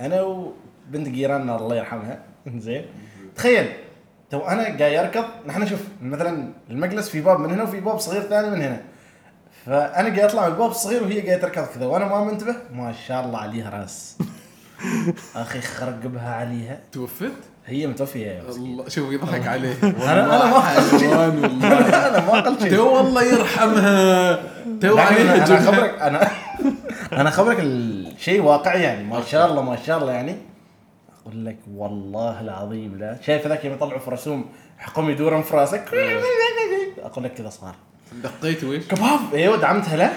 أنا 0.00 0.22
وبنت 0.22 1.08
جيراننا 1.08 1.56
الله 1.56 1.76
يرحمها. 1.76 2.18
زين. 2.56 2.84
تخيل. 3.36 3.68
تو 4.30 4.40
أنا 4.40 4.62
قاعد 4.62 4.82
أركض. 4.82 5.24
نحن 5.46 5.66
شوف 5.66 5.80
مثلا 6.02 6.52
المجلس 6.70 7.08
في 7.08 7.20
باب 7.20 7.40
من 7.40 7.50
هنا 7.50 7.62
وفي 7.62 7.80
باب 7.80 7.98
صغير 7.98 8.22
ثاني 8.22 8.50
من 8.50 8.62
هنا. 8.62 8.82
فأنا 9.66 10.08
قاعد 10.16 10.18
أطلع 10.18 10.46
من 10.46 10.52
الباب 10.52 10.70
الصغير 10.70 11.02
وهي 11.02 11.20
قاعدة 11.20 11.42
تركض 11.42 11.66
كذا 11.74 11.86
وأنا 11.86 12.04
ما 12.04 12.24
منتبه. 12.24 12.56
ما 12.74 12.92
شاء 12.92 13.24
الله 13.24 13.38
عليها 13.38 13.70
راس. 13.70 14.18
أخي 15.36 15.60
خرقبها 15.60 16.34
عليها. 16.34 16.80
توفت؟ 16.92 17.32
هي 17.66 17.86
متوفية 17.86 18.26
يا. 18.26 18.42
الله 18.48 18.88
شوف 18.88 19.12
يضحك 19.12 19.46
عليه. 19.46 19.74
ما 19.82 20.74
قلت 20.76 20.90
شيء. 21.00 21.08
حيوان 21.10 21.38
والله. 21.38 21.78
أنا 22.08 22.26
ما 22.26 22.40
قلت 22.40 22.62
شيء. 22.62 22.76
تو 22.76 23.00
الله 23.00 23.22
يرحمها. 23.22 24.34
تو 24.80 24.98
عليها 24.98 25.34
أنا. 25.46 25.60
خبرك 25.60 26.02
أنا 26.02 26.28
أنا 27.12 27.30
خبرك 27.30 27.56
الشيء 27.60 28.42
واقعي 28.42 28.82
يعني 28.82 29.04
ما 29.04 29.22
شاء 29.24 29.50
الله 29.50 29.62
ما 29.62 29.76
شاء 29.76 29.98
الله 29.98 30.12
يعني. 30.12 30.36
أقول 31.22 31.46
لك 31.46 31.56
والله 31.74 32.40
العظيم 32.40 32.98
لا. 32.98 33.18
شايف 33.26 33.46
ذاك 33.46 33.64
يوم 33.64 33.74
يطلعوا 33.74 33.98
في 33.98 34.10
رسوم 34.10 34.44
حقهم 34.78 35.10
يدورون 35.10 35.42
في 35.42 35.56
راسك؟ 35.56 35.84
أقول 37.02 37.24
لك 37.24 37.34
كذا 37.34 37.48
صار. 37.50 37.74
دقيت 38.24 38.64
ويش؟ 38.64 38.86
كباب. 38.86 39.20
أيوه 39.34 39.56
دعمتها 39.56 39.96
له. 39.96 40.12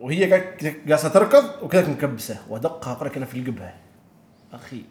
وهي 0.00 0.30
قاعد- 0.30 0.74
جالسه 0.86 1.08
تركض 1.08 1.44
وكذا 1.62 1.88
مكبسة. 1.90 2.36
وادقها 2.48 2.92
أقول 2.92 3.08
لك 3.08 3.16
أنا 3.16 3.26
في 3.26 3.38
القبها 3.38 3.74
أخي 4.52 4.84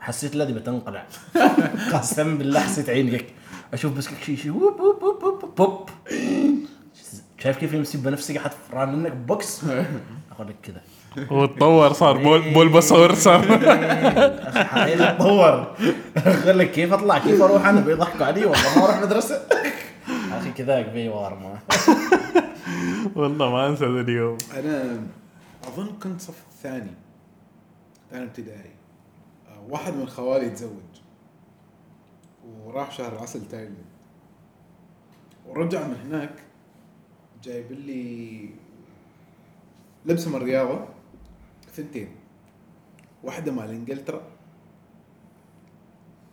حسيت 0.00 0.34
الذي 0.34 0.52
بتنقلع. 0.52 1.06
قسم 1.92 2.38
بالله 2.38 2.60
حسيت 2.60 2.90
عيني 2.90 3.12
هيك. 3.12 3.26
أشوف 3.72 3.92
بس 3.92 4.08
شيء 4.24 4.36
شيء 4.36 4.52
ووب 4.52 4.80
ووب 4.80 5.02
ووب 5.02 5.22
ووب 5.22 5.54
بوب 5.56 5.90
شايف 7.38 7.58
كيف 7.58 7.72
يمسك 7.72 8.38
قاعد 8.38 8.52
فران 8.70 8.96
منك 8.96 9.12
بوكس؟ 9.12 9.64
أقول 10.32 10.48
لك 10.48 10.56
كذا 10.62 10.80
وتطور 11.30 11.92
صار 11.92 12.16
بول, 12.16 12.52
بول 12.52 12.68
بصور 12.68 13.14
صار. 13.14 13.44
اتطور 14.72 15.76
أقول 16.16 16.58
لك 16.58 16.70
كيف 16.70 16.92
أطلع 16.92 17.18
كيف 17.18 17.42
أروح؟ 17.42 17.66
أنا 17.66 17.80
بيضحكوا 17.80 18.26
علي 18.26 18.44
والله 18.44 18.78
ما 18.78 18.84
أروح 18.84 19.02
مدرسة. 19.02 19.42
أخي 20.32 20.50
كذا 20.50 20.80
بي 20.80 21.08
وارمه 21.08 21.58
والله 23.14 23.50
ما 23.50 23.68
أنسى 23.68 23.84
ذا 23.84 24.00
اليوم. 24.00 24.38
أنا 24.56 25.00
أظن 25.68 25.86
كنت 26.02 26.20
صف 26.20 26.42
الثاني 26.52 26.94
ثاني 28.10 28.24
ابتدائي. 28.24 28.75
واحد 29.68 29.94
من 29.94 30.06
خوالي 30.06 30.50
تزوج 30.50 31.00
وراح 32.64 32.90
شهر 32.90 33.12
العسل 33.12 33.48
تايلاند 33.48 33.76
ورجع 35.46 35.86
من 35.86 35.94
هناك 35.94 36.34
جايب 37.42 37.72
لي 37.72 38.50
لبسه 40.06 40.30
من 40.30 40.36
الرياضه 40.36 40.88
ثنتين. 41.72 42.08
واحدة 43.22 43.52
مال 43.52 43.70
إنجلترا 43.70 44.22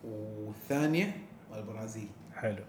والثانية 0.03 1.17
مال 1.51 1.59
البرازيل 1.59 2.09
حلو. 2.33 2.63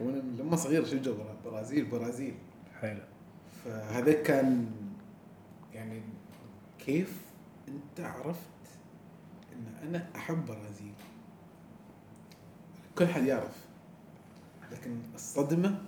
وأنا 0.00 0.16
لما 0.16 0.56
صغير 0.56 0.84
شجع 0.84 1.12
برازيل 1.44 1.84
برازيل. 1.84 2.34
حلو. 2.80 3.02
فهذا 3.64 4.22
كان 4.22 4.70
يعني 5.74 6.02
كيف 6.78 7.22
أنت 7.68 8.00
عرفت 8.00 8.59
أنا 9.82 10.06
أحب 10.16 10.46
برازيل 10.46 10.92
كل 12.98 13.06
حد 13.06 13.24
يعرف. 13.24 13.56
لكن 14.72 14.96
الصدمة 15.14 15.78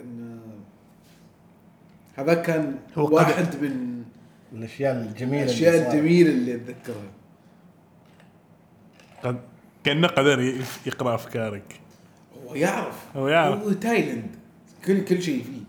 إن 0.00 0.40
هذا 2.16 2.34
كان 2.34 2.78
هو. 2.98 3.14
واحد 3.14 3.56
من 3.62 4.04
الأشياء 4.52 4.96
الجميلة 4.96 5.42
اللي 5.42 5.44
الأشياء. 5.44 5.92
الجميلة 5.92 6.30
اللي 6.30 6.54
أتذكرها. 6.54 7.10
قد 9.22 9.40
كأنه 9.84 10.08
قدر 10.08 10.40
يقرأ 10.86 11.14
أفكارك. 11.14 11.80
هو 12.46 12.54
يعرف. 12.54 13.16
هو 13.16 13.28
يعرف. 13.28 13.62
هو 13.62 13.72
تايلاند. 13.72 14.36
كل 14.84 15.04
كل 15.04 15.22
شيء 15.22 15.44
فيه. 15.44 15.60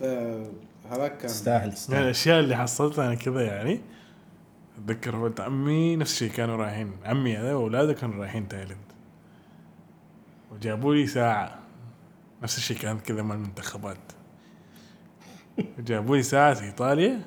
فهذا 0.00 1.08
كان 1.08 1.26
تستاهل 1.26 1.68
من 1.68 1.74
تستاهل 1.74 2.02
الأشياء 2.02 2.40
اللي 2.40 2.56
حصلتها 2.56 3.06
أنا 3.06 3.14
كذا 3.14 3.42
يعني. 3.42 3.80
أتذكر 4.84 5.16
ولد 5.16 5.40
عمي 5.40 5.96
نفس 5.96 6.12
الشيء 6.12 6.30
كانوا 6.30 6.56
رايحين. 6.56 6.92
عمي 7.04 7.36
هذا 7.36 7.54
وأولاده 7.54 7.92
كانوا 7.92 8.20
رايحين 8.20 8.48
تايلاند. 8.48 8.76
وجابوا 10.52 10.94
لي 10.94 11.06
ساعة. 11.06 11.58
نفس 12.42 12.58
الشيء 12.58 12.76
كانت 12.76 13.00
كذا 13.00 13.22
مال 13.22 13.36
المنتخبات. 13.36 14.12
وجابوا 15.78 16.16
لي 16.16 16.22
ساعة 16.22 16.54
في 16.54 16.64
إيطاليا. 16.64 17.20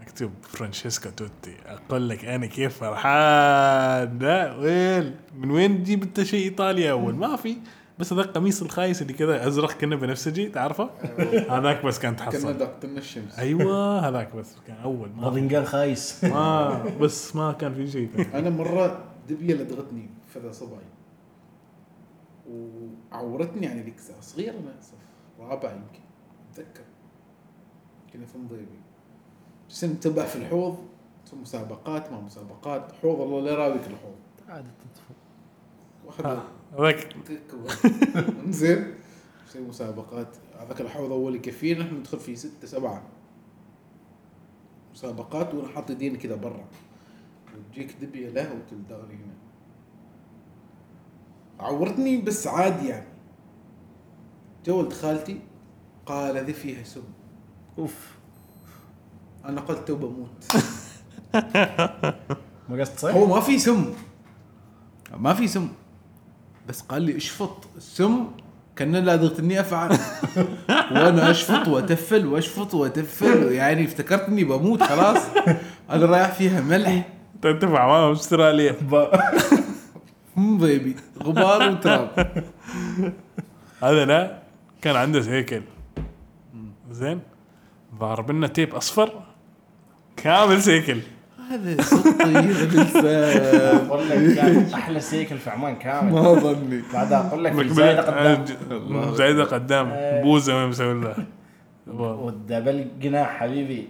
مكتوب 0.00 0.32
فرانشيسكو 0.42 1.10
توتي. 1.10 1.56
أقول 1.66 2.08
لك 2.08 2.24
أنا 2.24 2.46
كيف 2.46 2.78
فرحان. 2.78 4.18
لا 4.18 4.56
وين 4.56 5.16
من 5.34 5.50
وين 5.50 5.82
تجيب 5.82 6.02
انت 6.02 6.22
شيء 6.22 6.44
إيطاليا 6.44 6.90
أول؟ 6.90 7.14
ما 7.14 7.36
في. 7.36 7.56
بس 7.98 8.12
هذا 8.12 8.22
القميص 8.22 8.62
الخايس 8.62 9.02
اللي 9.02 9.12
كذا 9.12 9.48
أزرق 9.48 9.72
كنا 9.72 9.96
بنفسجي 9.96 10.48
تعرفه؟ 10.48 10.90
هذاك 11.48 11.86
بس 11.86 11.98
كان 11.98 12.16
كنا 12.16 12.30
تحصل 12.30 12.58
دقتنا 12.58 12.98
الشمس. 12.98 13.38
أيوه 13.38 14.08
هذاك 14.08 14.36
بس 14.36 14.56
كان 14.66 14.76
أول. 14.76 15.10
ما 15.16 15.28
باذنجان 15.28 15.64
خايس. 15.64 16.24
ما 16.24 16.82
بس 17.00 17.36
ما 17.36 17.52
كان 17.52 17.74
في 17.74 17.90
شيء 17.90 18.28
أنا 18.34 18.50
مرة 18.50 19.04
دبية 19.28 19.54
لدغتني 19.54 20.10
فذا 20.28 20.52
صبعي 20.52 20.84
وعورتني 22.50 23.66
يعني 23.66 23.82
ذيك 23.82 23.96
الساعة. 23.96 24.20
صغير 24.20 24.50
أنا 24.50 24.74
صف 24.80 24.94
رابع 25.40 25.72
يمكن. 25.72 26.04
أتذكر. 26.52 26.84
كنا 28.12 28.26
في 28.26 28.38
مضيبي. 28.38 28.80
بس 29.70 29.84
انتبه 29.84 30.24
في 30.24 30.36
الحوض. 30.36 30.78
في 31.30 31.36
مسابقات 31.36 32.12
ما 32.12 32.20
مسابقات. 32.20 32.92
حوض 33.02 33.20
الله 33.20 33.40
لا 33.40 33.50
يراويك 33.50 33.86
الحوض. 33.86 34.16
عادة 34.48 34.66
واحد 34.66 35.14
انزين 38.46 38.94
نسوي 39.48 39.62
مسابقات. 39.62 40.36
هذاك 40.60 40.80
الحوض 40.80 41.12
أول 41.12 41.34
يكفينا 41.34 41.84
إحنا 41.84 41.98
ندخل 41.98 42.18
فيه 42.18 42.34
ستة 42.34 42.66
سبعة. 42.66 43.02
مسابقات 44.92 45.54
وأنا 45.54 45.68
حاط 45.68 45.90
يديني 45.90 46.18
كذا 46.18 46.34
برا. 46.34 46.64
وتجيك 47.56 47.96
دبيه 48.00 48.28
له 48.28 48.52
وتلدغني 48.52 49.14
هنا. 49.14 49.34
عورتني 51.60 52.16
بس 52.16 52.46
عادي 52.46 52.88
يعني. 52.88 53.06
جو 54.66 54.78
ولد 54.78 54.92
خالتي 54.92 55.40
قال 56.06 56.36
هذه 56.36 56.52
فيها 56.52 56.84
سم. 56.84 57.02
أوف. 57.78 58.14
أنا 59.44 59.60
قلت 59.60 59.88
تو 59.88 59.96
بموت. 59.96 60.44
ما 62.68 62.80
قصد 62.80 62.98
صح؟ 62.98 63.14
هو 63.14 63.26
ما 63.26 63.40
في 63.40 63.58
سم. 63.58 63.94
ما 65.16 65.34
في 65.34 65.48
سم. 65.48 65.68
بس 66.68 66.80
قال 66.80 67.02
لي 67.02 67.16
اشفط. 67.16 67.66
السم 67.76 68.26
كان 68.76 68.96
لا 68.96 69.16
ضغطني 69.16 69.60
أفعل. 69.60 69.90
وأنا 70.92 71.30
أشفط 71.30 71.68
وأتفل 71.68 72.26
وأشفط 72.26 72.74
وأتفل. 72.74 73.52
يعني 73.52 73.84
افتكرت 73.84 74.28
اني 74.28 74.44
بموت 74.44 74.82
خلاص. 74.82 75.22
أنا 75.90 76.06
رايح 76.06 76.32
فيها 76.32 76.60
ملح. 76.60 77.08
تنتفع 77.42 77.86
معاهم 77.86 78.12
أستراليا. 78.12 78.76
بيبي 80.36 80.96
غبار 81.22 81.70
وتراب. 81.70 82.42
هذا 83.82 84.04
لا 84.04 84.38
كان 84.82 84.96
عنده 84.96 85.20
هيكل 85.20 85.62
زين؟ 86.90 87.20
ضارب 87.98 88.30
لنا 88.30 88.46
تيب 88.46 88.74
أصفر. 88.74 89.22
كامل 90.16 90.62
سيكل. 90.62 91.00
هذا 91.50 91.82
صوت 91.82 92.22
طيب 92.22 92.50
أحلى 94.74 95.00
سيكل 95.00 95.38
في 95.38 95.50
عمان 95.50 95.76
كامل. 95.76 96.12
ما 96.12 96.34
ظني. 96.34 96.82
بعدها 96.94 97.28
أقول 97.28 97.44
لك 97.44 97.52
الزايده 97.52 98.02
قدام. 98.02 98.44
آه، 98.96 99.14
زايدة 99.14 99.44
قدام. 99.44 99.92
بوزة 100.22 100.56
وين 100.58 100.68
مسوي 100.68 101.00
لها 101.00 101.16
وال 101.86 102.11
double 102.11 102.86
جناح 103.00 103.36
حبيبي. 103.40 103.88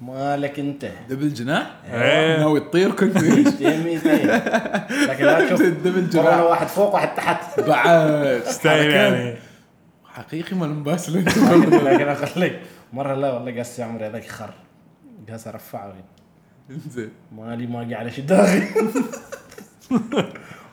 مالك 0.00 0.58
أنت؟ 0.58 0.90
double 1.08 1.34
جناح؟ 1.34 1.70
إيه. 1.92 2.38
ناوي 2.38 2.60
تطير 2.60 2.90
كنت. 2.90 3.16
لكن 3.22 5.24
لا 5.24 5.46
تشوف. 5.46 5.60
ال 5.72 5.77
double 5.77 6.10
جناح. 6.10 6.40
واحد 6.40 6.66
فوق 6.66 6.94
واحد 6.94 7.14
تحت. 7.14 7.60
بعد. 7.60 8.42
style 8.44 8.90
يعني. 8.90 9.34
حقيقي 10.04 10.56
ما 10.56 10.66
انت 10.66 11.08
لكن 11.10 12.08
أقول 12.08 12.42
لك 12.42 12.60
مرة 12.92 13.14
لا 13.14 13.32
والله 13.32 13.56
قاس 13.56 13.78
يا 13.78 13.84
عمري 13.84 14.06
هذاك 14.06 14.26
خر. 14.26 14.50
قاس 15.30 15.48
ارفعه 15.48 15.92
زين 16.70 17.10
مالي 17.32 17.66
ماقي 17.66 17.94
على 17.94 18.10
شداغي 18.10 18.68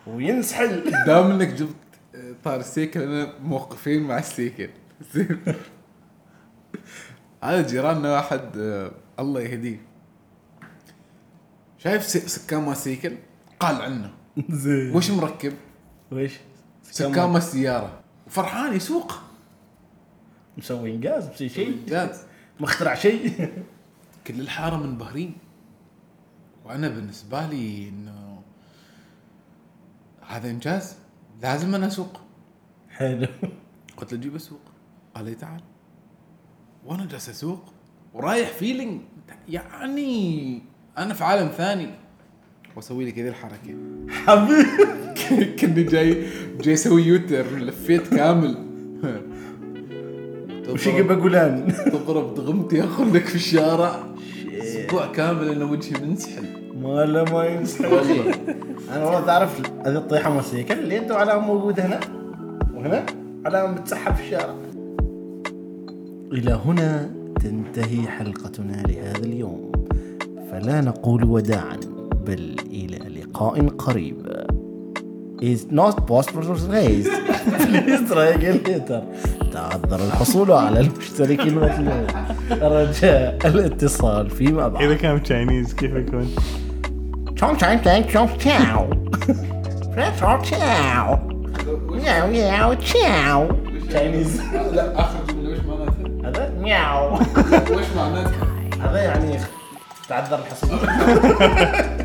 وينسحل. 0.07 0.91
دام 1.05 1.31
انك 1.31 1.47
جبت 1.47 1.75
آه، 2.15 2.35
طار 2.43 2.59
السيكل 2.59 3.01
أنا 3.01 3.39
موقفين 3.39 4.03
مع 4.03 4.17
السيكل. 4.17 4.69
زين. 5.13 5.39
هذا 7.43 7.67
جيراننا 7.67 8.13
واحد 8.13 8.57
آه، 8.57 8.91
الله 9.19 9.41
يهديه. 9.41 9.81
شايف 11.77 12.03
سكان 12.03 12.61
ما 12.61 12.73
سيكل؟ 12.73 13.15
قال 13.59 13.81
عنه. 13.81 14.11
زين. 14.49 14.95
وش 14.95 15.11
مركب؟ 15.11 15.53
ويش؟ 16.11 16.33
سكان 16.83 17.29
ما 17.29 17.37
السياره 17.37 17.99
وفرحان 18.27 18.73
يسوق. 18.73 19.13
مسوي 20.57 20.91
إنجاز 20.91 21.29
مسوي 21.29 21.49
شيء 21.49 22.24
مخترع 22.59 22.95
شيء 22.95 23.49
كل 24.27 24.39
الحارة 24.39 24.75
منبهرين. 24.77 25.35
وأنا 26.66 26.88
بالنسبة 26.88 27.45
لي 27.45 27.89
إنه 27.89 28.41
هذا 30.28 30.49
إنجاز 30.49 30.95
لازم 31.41 31.76
أنا 31.76 31.88
أسوق. 31.88 32.22
حلو. 32.89 33.28
قلت 33.97 34.14
له 34.14 34.20
جيب 34.20 34.36
اسوق 34.36 34.59
قال 35.16 35.26
لي 35.26 35.36
تعال. 35.36 35.62
وأنا 36.86 37.05
جالس 37.05 37.30
أسوق 37.30 37.64
ورايح 38.14 38.49
feeling 38.49 39.01
يعني 39.49 40.62
أنا 40.97 41.14
في 41.14 41.24
عالم 41.24 41.47
ثاني. 41.47 41.89
وأسوي 42.76 43.05
لي 43.05 43.12
كذا 43.12 43.30
الحركة. 43.30 43.76
حبيبي. 44.09 45.55
كني 45.59 45.84
جاي 45.84 46.28
جاي 46.62 46.74
أسوي 46.74 47.03
يوتر 47.03 47.57
لفيت 47.57 48.07
كامل. 48.07 48.72
وش 50.70 50.88
يبقى 50.88 51.16
بقولان 51.16 51.74
تضرب 51.86 52.34
ضغمتي 52.34 52.84
أخذك 52.84 53.26
في 53.26 53.36
الشارع. 53.36 54.11
أسبوع 54.80 55.05
كامل 55.11 55.49
أنا 55.49 55.65
وجهي 55.65 56.01
منسحل 56.05 56.45
ما 56.82 57.05
لا 57.05 57.24
ما 57.32 57.45
ينسحب. 57.45 57.91
والله. 57.91 58.34
أنا 58.95 59.05
والله 59.05 59.26
تعرف 59.26 59.61
هذه 59.86 59.95
الطيحة 59.95 60.30
موسيقى 60.34 60.74
اللي 60.74 60.97
أنتم 60.97 61.15
علامه 61.15 61.45
موجوده 61.45 61.86
هنا؟ 61.86 61.99
وهنا؟ 62.76 63.05
علامه 63.45 63.78
بتسحب 63.80 64.15
في 64.15 64.22
الشارع. 64.24 64.55
إلى 66.34 66.53
هنا 66.65 67.09
تنتهي 67.43 68.07
حلقتنا 68.07 68.84
لهذا 68.88 69.17
اليوم. 69.26 69.72
فلا 70.51 70.82
نقول 70.82 71.24
وداعا 71.24 71.78
بل 72.28 72.55
إلى 72.72 73.22
لقاء 73.22 73.67
قريب. 73.67 74.45
Is 75.41 75.65
not 75.72 75.95
possible 76.05 76.43
to 76.49 76.53
raise. 76.78 77.09
Please 77.65 78.03
try 78.11 78.28
again 78.38 78.59
later. 78.67 79.01
تعذر 79.54 80.06
الحصول 80.06 80.52
على 80.52 80.80
المشترك 80.80 81.39
المطلوب 81.39 82.08
رجاء 82.62 83.38
الاتصال 83.45 84.30
فيما 84.30 84.68
بعد 84.68 84.84
إذا 84.84 84.95
كان 84.95 85.24
تشاينيز 85.24 85.74
كيف 85.74 85.91
يكون؟ 85.95 86.36
Chong 87.41 87.58
chong 87.58 88.30
chow. 88.43 88.86
French 89.93 90.22
or 90.22 90.38
chow. 90.49 91.20
Meow 91.89 92.28
meow 92.34 92.76
chow. 92.89 93.39
Chinese. 93.91 94.41
لا 94.74 94.99
آخر 94.99 95.20
جملة 95.30 95.52
وش 95.52 95.60
معناتها؟ 95.68 96.30
هذا 96.30 96.54
مياو 96.62 97.14
وش 97.72 97.86
معناتها؟ 97.97 98.47
هذا 98.82 99.04
يعني 99.04 99.39
تعذر 100.10 100.39
الحصول 100.39 100.80